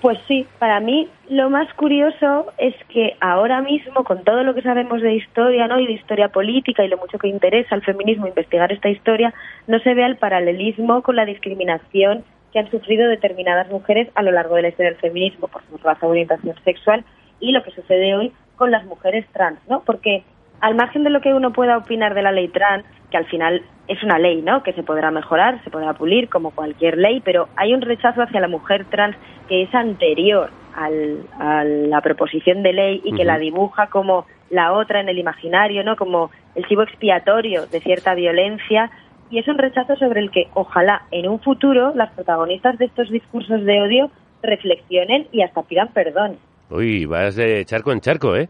Pues 0.00 0.16
sí, 0.28 0.46
para 0.60 0.78
mí 0.78 1.08
lo 1.28 1.50
más 1.50 1.72
curioso 1.74 2.52
es 2.56 2.74
que 2.88 3.16
ahora 3.20 3.62
mismo, 3.62 4.04
con 4.04 4.22
todo 4.22 4.44
lo 4.44 4.54
que 4.54 4.62
sabemos 4.62 5.02
de 5.02 5.14
historia 5.14 5.66
¿no? 5.66 5.80
y 5.80 5.86
de 5.86 5.94
historia 5.94 6.28
política 6.28 6.84
y 6.84 6.88
lo 6.88 6.98
mucho 6.98 7.18
que 7.18 7.26
interesa 7.26 7.74
al 7.74 7.82
feminismo 7.82 8.28
investigar 8.28 8.70
esta 8.70 8.88
historia, 8.88 9.34
no 9.66 9.80
se 9.80 9.94
vea 9.94 10.06
el 10.06 10.16
paralelismo 10.16 11.02
con 11.02 11.16
la 11.16 11.24
discriminación 11.24 12.22
que 12.52 12.58
han 12.58 12.70
sufrido 12.70 13.08
determinadas 13.08 13.68
mujeres 13.68 14.08
a 14.14 14.22
lo 14.22 14.32
largo 14.32 14.56
de 14.56 14.62
la 14.62 14.68
historia 14.68 14.92
del 14.92 15.00
feminismo 15.00 15.48
por 15.48 15.62
su 15.64 15.76
raza 15.78 16.06
orientación 16.06 16.56
sexual 16.64 17.04
y 17.40 17.52
lo 17.52 17.62
que 17.62 17.70
sucede 17.70 18.14
hoy 18.14 18.32
con 18.56 18.70
las 18.70 18.84
mujeres 18.84 19.26
trans, 19.32 19.58
¿no? 19.68 19.82
Porque 19.84 20.24
al 20.60 20.74
margen 20.74 21.04
de 21.04 21.10
lo 21.10 21.20
que 21.20 21.34
uno 21.34 21.52
pueda 21.52 21.76
opinar 21.76 22.14
de 22.14 22.22
la 22.22 22.32
ley 22.32 22.48
trans, 22.48 22.84
que 23.10 23.16
al 23.16 23.26
final 23.26 23.62
es 23.86 24.02
una 24.02 24.18
ley, 24.18 24.42
¿no? 24.42 24.62
Que 24.62 24.72
se 24.72 24.82
podrá 24.82 25.10
mejorar, 25.10 25.62
se 25.64 25.70
podrá 25.70 25.94
pulir 25.94 26.28
como 26.28 26.50
cualquier 26.50 26.98
ley, 26.98 27.20
pero 27.24 27.48
hay 27.56 27.74
un 27.74 27.80
rechazo 27.80 28.22
hacia 28.22 28.40
la 28.40 28.48
mujer 28.48 28.84
trans 28.86 29.16
que 29.48 29.62
es 29.62 29.74
anterior 29.74 30.50
al, 30.74 31.22
a 31.38 31.64
la 31.64 32.00
proposición 32.00 32.62
de 32.62 32.72
ley 32.72 33.00
y 33.04 33.14
que 33.14 33.24
la 33.24 33.38
dibuja 33.38 33.86
como 33.86 34.26
la 34.50 34.72
otra 34.72 35.00
en 35.00 35.08
el 35.08 35.18
imaginario, 35.18 35.84
¿no? 35.84 35.96
Como 35.96 36.30
el 36.54 36.66
chivo 36.66 36.82
expiatorio 36.82 37.66
de 37.66 37.80
cierta 37.80 38.14
violencia 38.14 38.90
y 39.30 39.38
es 39.38 39.48
un 39.48 39.58
rechazo 39.58 39.96
sobre 39.96 40.20
el 40.20 40.30
que 40.30 40.48
ojalá 40.54 41.02
en 41.10 41.28
un 41.28 41.40
futuro 41.40 41.92
las 41.94 42.12
protagonistas 42.12 42.78
de 42.78 42.86
estos 42.86 43.10
discursos 43.10 43.64
de 43.64 43.80
odio 43.80 44.10
reflexionen 44.42 45.26
y 45.32 45.42
hasta 45.42 45.62
pidan 45.62 45.88
perdón. 45.88 46.36
Uy, 46.70 47.06
vas 47.06 47.34
de 47.34 47.64
charco 47.64 47.92
en 47.92 48.00
charco, 48.00 48.36
¿eh? 48.36 48.48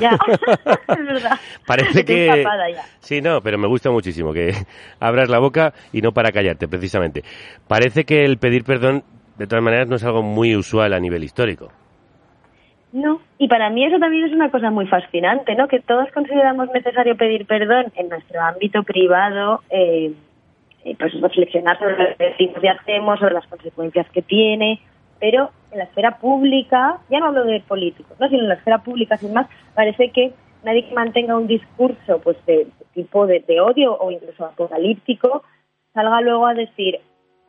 Ya, 0.00 0.10
es 0.88 1.06
verdad. 1.06 1.38
Parece 1.66 2.04
que... 2.04 2.44
Sí, 3.00 3.20
no, 3.20 3.40
pero 3.40 3.58
me 3.58 3.66
gusta 3.66 3.90
muchísimo 3.90 4.32
que 4.32 4.52
abras 5.00 5.28
la 5.28 5.40
boca 5.40 5.74
y 5.92 6.00
no 6.00 6.12
para 6.12 6.30
callarte, 6.30 6.68
precisamente. 6.68 7.22
Parece 7.66 8.04
que 8.04 8.24
el 8.24 8.38
pedir 8.38 8.64
perdón, 8.64 9.02
de 9.36 9.46
todas 9.46 9.64
maneras, 9.64 9.88
no 9.88 9.96
es 9.96 10.04
algo 10.04 10.22
muy 10.22 10.54
usual 10.54 10.92
a 10.92 11.00
nivel 11.00 11.24
histórico. 11.24 11.72
No, 12.92 13.20
y 13.38 13.48
para 13.48 13.68
mí 13.68 13.84
eso 13.84 13.98
también 13.98 14.24
es 14.24 14.32
una 14.32 14.50
cosa 14.50 14.70
muy 14.70 14.86
fascinante, 14.86 15.54
¿no? 15.54 15.68
Que 15.68 15.80
todos 15.80 16.10
consideramos 16.12 16.70
necesario 16.72 17.16
pedir 17.16 17.46
perdón 17.46 17.92
en 17.96 18.08
nuestro 18.08 18.40
ámbito 18.40 18.82
privado, 18.84 19.62
eh, 19.70 20.14
pues 20.98 21.20
reflexionar 21.20 21.78
sobre 21.78 22.16
lo 22.48 22.60
que 22.60 22.68
hacemos, 22.68 23.18
sobre 23.18 23.34
las 23.34 23.46
consecuencias 23.48 24.08
que 24.10 24.22
tiene, 24.22 24.80
pero 25.18 25.50
en 25.72 25.78
la 25.78 25.84
esfera 25.84 26.18
pública, 26.18 26.98
ya 27.10 27.18
no 27.18 27.26
hablo 27.26 27.44
de 27.44 27.60
políticos, 27.60 28.16
¿no? 28.20 28.28
sino 28.28 28.42
en 28.42 28.48
la 28.48 28.54
esfera 28.54 28.78
pública, 28.78 29.16
sin 29.16 29.32
más, 29.32 29.48
parece 29.74 30.10
que 30.10 30.32
nadie 30.62 30.86
que 30.88 30.94
mantenga 30.94 31.36
un 31.36 31.46
discurso 31.46 32.20
pues 32.22 32.36
de, 32.46 32.66
tipo 32.94 33.26
de, 33.26 33.42
odio 33.60 33.96
o 33.98 34.10
incluso 34.10 34.44
apocalíptico 34.44 35.42
salga 35.92 36.20
luego 36.20 36.46
a 36.46 36.54
decir, 36.54 37.00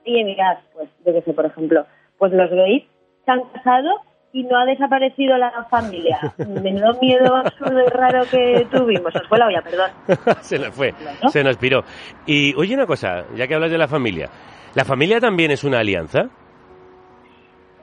oye, 0.06 0.24
mirad, 0.24 0.58
pues 0.74 0.90
yo 1.06 1.14
qué 1.14 1.22
sé, 1.22 1.34
por 1.34 1.46
ejemplo, 1.46 1.86
pues 2.18 2.32
los 2.34 2.50
gays 2.50 2.84
se 3.26 3.32
han 3.32 3.42
casado 3.54 3.90
y 4.34 4.44
no 4.44 4.58
ha 4.58 4.66
desaparecido 4.66 5.38
la 5.38 5.52
familia. 5.70 6.20
Menudo 6.38 7.00
miedo 7.02 7.36
absurdo 7.36 7.82
y 7.86 7.90
raro 7.90 8.24
que 8.30 8.68
tuvimos. 8.72 9.14
Nos 9.14 9.28
fue 9.28 9.38
la 9.38 9.48
olla, 9.48 9.62
perdón. 9.62 9.92
se 10.42 10.60
nos 10.60 10.76
fue, 10.76 10.94
se 11.30 11.44
nos 11.44 11.58
piró. 11.58 11.84
Y 12.26 12.54
oye 12.56 12.76
una 12.76 12.86
cosa, 12.86 13.26
ya 13.36 13.48
que 13.48 13.56
hablas 13.56 13.72
de 13.72 13.78
la 13.78 13.88
familia, 13.88 14.30
¿la 14.76 14.86
familia 14.86 15.20
también 15.20 15.52
es 15.52 15.64
una 15.64 15.80
alianza? 15.80 16.30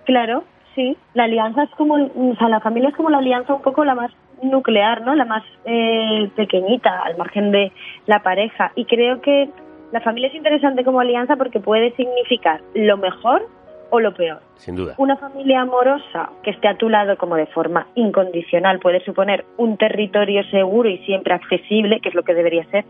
Claro, 0.05 0.45
sí. 0.75 0.97
La 1.15 1.25
alianza 1.25 1.65
es 1.65 1.71
como, 1.71 1.95
o 1.95 2.37
sea, 2.39 2.49
la 2.49 2.61
familia 2.61 2.91
es 2.91 2.97
como 2.97 3.11
la 3.11 3.19
alianza 3.19 3.55
un 3.55 3.63
poco 3.63 3.85
la 3.85 3.95
más 3.95 4.11
nuclear, 4.43 5.03
¿no? 5.03 5.15
La 5.15 5.25
más 5.25 5.43
eh, 5.65 6.31
pequeñita, 6.37 7.01
al 7.05 7.17
margen 7.17 7.51
de 7.51 7.73
la 8.07 8.23
pareja. 8.23 8.73
Y 8.75 8.85
creo 8.85 9.21
que 9.21 9.49
la 9.93 10.01
familia 10.01 10.29
es 10.29 10.35
interesante 10.35 10.85
como 10.85 11.01
alianza 11.01 11.37
porque 11.37 11.61
puede 11.61 11.95
significar 11.97 12.61
lo 12.75 12.97
mejor 12.97 13.49
o 13.95 14.01
lo 14.01 14.13
peor. 14.13 14.41
Sin 14.57 14.77
duda. 14.77 14.95
Una 14.99 15.17
familia 15.17 15.61
amorosa 15.61 16.31
que 16.43 16.51
esté 16.51 16.69
a 16.69 16.77
tu 16.77 16.89
lado 16.89 17.17
como 17.17 17.37
de 17.37 17.47
forma 17.47 17.87
incondicional 17.95 18.81
puede 18.81 19.05
suponer 19.05 19.45
un 19.57 19.77
territorio 19.77 20.43
seguro 20.51 20.89
y 20.89 20.99
siempre 20.99 21.35
accesible, 21.35 22.01
que 22.01 22.09
es 22.09 22.15
lo 22.15 22.23
que 22.23 22.35
debería 22.35 22.65
ser, 22.71 22.85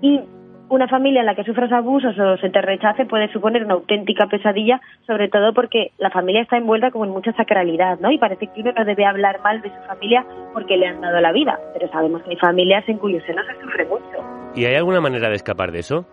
y 0.00 0.20
una 0.68 0.88
familia 0.88 1.20
en 1.20 1.26
la 1.26 1.34
que 1.34 1.44
sufras 1.44 1.70
abusos 1.70 2.18
o 2.18 2.36
se 2.38 2.48
te 2.48 2.62
rechace 2.62 3.04
puede 3.04 3.30
suponer 3.30 3.64
una 3.64 3.74
auténtica 3.74 4.26
pesadilla, 4.26 4.80
sobre 5.06 5.28
todo 5.28 5.52
porque 5.52 5.92
la 5.98 6.10
familia 6.10 6.42
está 6.42 6.56
envuelta 6.56 6.90
como 6.90 7.04
en 7.04 7.10
mucha 7.10 7.32
sacralidad, 7.32 7.98
¿no? 8.00 8.10
Y 8.10 8.18
parece 8.18 8.46
que 8.46 8.60
uno 8.62 8.72
no 8.72 8.84
debe 8.84 9.04
hablar 9.04 9.40
mal 9.42 9.60
de 9.60 9.68
su 9.68 9.82
familia 9.86 10.24
porque 10.54 10.78
le 10.78 10.86
han 10.86 11.00
dado 11.00 11.20
la 11.20 11.32
vida, 11.32 11.58
pero 11.74 11.90
sabemos 11.90 12.22
que 12.22 12.30
hay 12.30 12.36
familias 12.36 12.88
en 12.88 12.96
cuyo 12.96 13.20
seno 13.26 13.42
se 13.44 13.60
sufre 13.60 13.84
mucho. 13.84 14.52
¿Y 14.54 14.64
hay 14.64 14.74
alguna 14.74 15.00
manera 15.00 15.28
de 15.28 15.34
escapar 15.34 15.72
de 15.72 15.80
eso? 15.80 16.06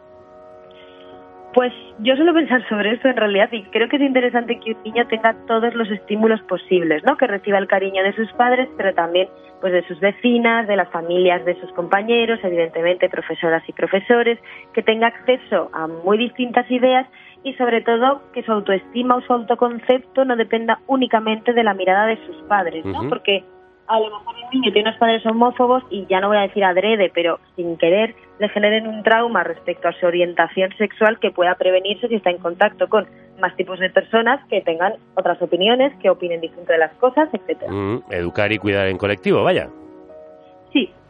Pues 1.53 1.73
yo 1.99 2.15
suelo 2.15 2.33
pensar 2.33 2.67
sobre 2.69 2.93
esto 2.93 3.07
en 3.07 3.17
realidad 3.17 3.49
y 3.51 3.63
creo 3.63 3.89
que 3.89 3.95
es 3.95 4.03
interesante 4.03 4.59
que 4.59 4.73
un 4.73 4.83
niño 4.83 5.07
tenga 5.07 5.35
todos 5.47 5.73
los 5.73 5.89
estímulos 5.89 6.39
posibles, 6.43 7.03
¿no? 7.03 7.17
Que 7.17 7.25
reciba 7.25 7.57
el 7.57 7.67
cariño 7.67 8.03
de 8.03 8.13
sus 8.13 8.31
padres, 8.33 8.69
pero 8.77 8.93
también 8.93 9.27
pues 9.59 9.73
de 9.73 9.85
sus 9.87 9.99
vecinas, 9.99 10.67
de 10.67 10.75
las 10.75 10.89
familias 10.89 11.43
de 11.45 11.59
sus 11.59 11.71
compañeros, 11.73 12.39
evidentemente 12.43 13.09
profesoras 13.09 13.63
y 13.67 13.73
profesores, 13.73 14.39
que 14.73 14.83
tenga 14.83 15.07
acceso 15.07 15.69
a 15.73 15.87
muy 15.87 16.17
distintas 16.17 16.69
ideas 16.69 17.07
y 17.43 17.53
sobre 17.55 17.81
todo 17.81 18.21
que 18.31 18.43
su 18.43 18.51
autoestima 18.51 19.15
o 19.15 19.21
su 19.21 19.33
autoconcepto 19.33 20.25
no 20.25 20.35
dependa 20.35 20.79
únicamente 20.87 21.53
de 21.53 21.63
la 21.63 21.73
mirada 21.73 22.05
de 22.05 22.17
sus 22.25 22.37
padres, 22.43 22.85
¿no? 22.85 23.09
Porque 23.09 23.43
a 23.89 23.99
lo 23.99 24.05
mejor 24.05 24.35
un 24.35 24.49
niño 24.51 24.71
tiene 24.71 24.89
unos 24.89 24.99
padres 24.99 25.25
homófobos 25.25 25.83
y 25.89 26.05
ya 26.07 26.21
no 26.21 26.27
voy 26.27 26.37
a 26.37 26.41
decir 26.41 26.63
adrede, 26.63 27.11
pero 27.13 27.39
sin 27.55 27.75
querer 27.77 28.15
le 28.37 28.47
generen 28.49 28.87
un 28.87 29.03
trauma 29.03 29.43
respecto 29.43 29.87
a 29.87 29.93
su 29.93 30.05
orientación 30.05 30.69
sexual 30.77 31.19
que 31.19 31.31
pueda 31.31 31.55
prevenirse 31.55 32.07
si 32.07 32.15
está 32.15 32.29
en 32.29 32.37
contacto 32.37 32.87
con 32.87 33.07
más 33.41 33.55
tipos 33.55 33.79
de 33.79 33.89
personas 33.89 34.45
que 34.47 34.61
tengan 34.61 34.93
otras 35.15 35.41
opiniones, 35.41 35.91
que 36.01 36.09
opinen 36.09 36.39
distinto 36.39 36.71
de 36.71 36.77
las 36.77 36.93
cosas, 36.93 37.29
etcétera. 37.33 37.71
Mm, 37.71 38.03
educar 38.11 38.51
y 38.51 38.59
cuidar 38.59 38.87
en 38.87 38.97
colectivo, 38.97 39.43
vaya. 39.43 39.69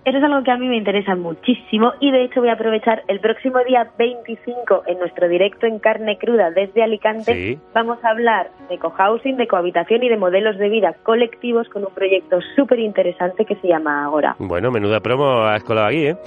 Eso 0.06 0.18
es 0.18 0.24
algo 0.24 0.44
que 0.44 0.52
a 0.52 0.58
mí 0.58 0.68
me 0.68 0.78
interesa 0.78 1.16
muchísimo 1.16 1.92
y 2.00 2.12
de 2.12 2.24
hecho 2.24 2.40
voy 2.40 2.50
a 2.50 2.54
aprovechar 2.54 3.04
el 3.08 3.20
próximo 3.20 3.60
día 3.68 3.92
25 3.98 4.84
en 4.88 5.00
nuestro 5.00 5.28
directo 5.28 5.66
en 5.66 5.80
carne 5.80 6.18
cruda 6.18 6.52
desde 6.52 6.84
Alicante. 6.84 7.60
Vamos 7.74 8.04
a 8.04 8.10
hablar 8.10 8.50
de 8.70 8.78
cohousing, 8.78 9.36
de 9.38 9.48
cohabitación 9.48 10.04
y 10.04 10.10
de 10.10 10.18
modelos 10.18 10.58
de 10.58 10.70
vida 10.70 10.96
colectivos 11.04 11.68
con 11.70 11.84
un 11.84 11.94
proyecto 11.94 12.40
súper 12.56 12.80
interesante 12.80 13.46
que 13.46 13.56
se 13.58 13.68
llama 13.68 14.06
Agora. 14.06 14.36
Bueno, 14.40 14.72
menuda 14.72 15.02
promo 15.02 15.44
has 15.44 15.64
colado 15.64 15.88
aquí, 15.88 16.08
¿eh? 16.08 16.18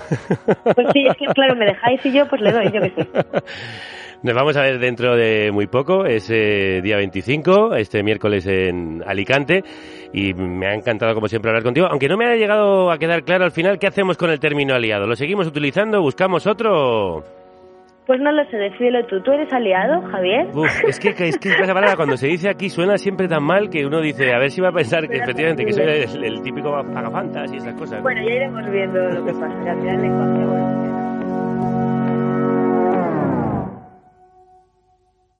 Pues 0.75 0.87
sí, 0.93 1.07
es 1.07 1.17
que 1.17 1.27
claro, 1.27 1.57
me 1.57 1.65
dejáis 1.65 2.05
y 2.05 2.13
yo 2.13 2.29
pues 2.29 2.43
le 2.43 2.53
doy, 2.53 2.71
yo 2.71 2.81
que 2.83 2.91
sé. 2.91 3.09
Nos 4.23 4.35
vamos 4.37 4.57
a 4.57 4.63
ver 4.63 4.79
dentro 4.79 5.17
de 5.17 5.51
muy 5.51 5.67
poco, 5.67 6.07
ese 6.07 6.81
día 6.81 6.97
25, 6.97 7.75
este 7.75 8.05
miércoles 8.05 8.47
en 8.47 9.03
Alicante, 9.05 9.65
y 10.13 10.33
me 10.33 10.69
ha 10.69 10.75
encantado 10.75 11.13
como 11.15 11.27
siempre 11.27 11.51
hablar 11.51 11.65
contigo, 11.65 11.89
aunque 11.91 12.07
no 12.09 12.17
me 12.17 12.27
ha 12.27 12.37
llegado 12.37 12.93
a 12.93 12.99
quedar 12.99 13.25
claro 13.25 13.45
al 13.45 13.51
final 13.51 13.81
qué 13.81 13.89
hacemos 13.89 14.17
con 14.17 14.31
el 14.31 14.39
término 14.39 14.75
aliado. 14.75 15.09
¿Lo 15.09 15.17
seguimos 15.17 15.49
utilizando? 15.49 16.01
¿Buscamos 16.01 16.47
otro? 16.47 17.25
Pues 18.07 18.21
no 18.21 18.31
lo 18.31 18.45
sé, 18.45 18.59
decídelo 18.59 19.05
tú. 19.07 19.21
¿Tú 19.23 19.33
eres 19.33 19.53
aliado, 19.53 20.03
Javier? 20.03 20.47
Uf, 20.55 20.71
es 20.87 21.01
que, 21.01 21.09
es 21.09 21.39
que 21.39 21.49
esa 21.49 21.75
palabra 21.75 21.97
cuando 21.97 22.17
se 22.17 22.29
dice 22.29 22.49
aquí 22.49 22.69
suena 22.71 22.99
siempre 22.99 23.27
tan 23.27 23.43
mal 23.43 23.71
que 23.71 23.85
uno 23.85 24.01
dice, 24.01 24.33
a 24.33 24.39
ver 24.39 24.53
si 24.53 24.61
va 24.61 24.69
a 24.69 24.73
pensar 24.73 25.09
que 25.09 25.17
efectivamente 25.17 25.65
que 25.65 25.73
soy 25.73 26.25
el, 26.25 26.43
típico 26.43 26.71
pagafantas 26.95 27.53
y 27.53 27.57
esas 27.57 27.75
cosas. 27.75 28.01
Bueno, 28.03 28.23
ya 28.23 28.35
iremos 28.35 28.71
viendo 28.71 29.01
lo 29.01 29.25
que 29.25 29.33
pasa, 29.33 29.65
que 29.65 29.71
al 29.71 29.81
final 29.81 30.01
lenguaje 30.01 30.82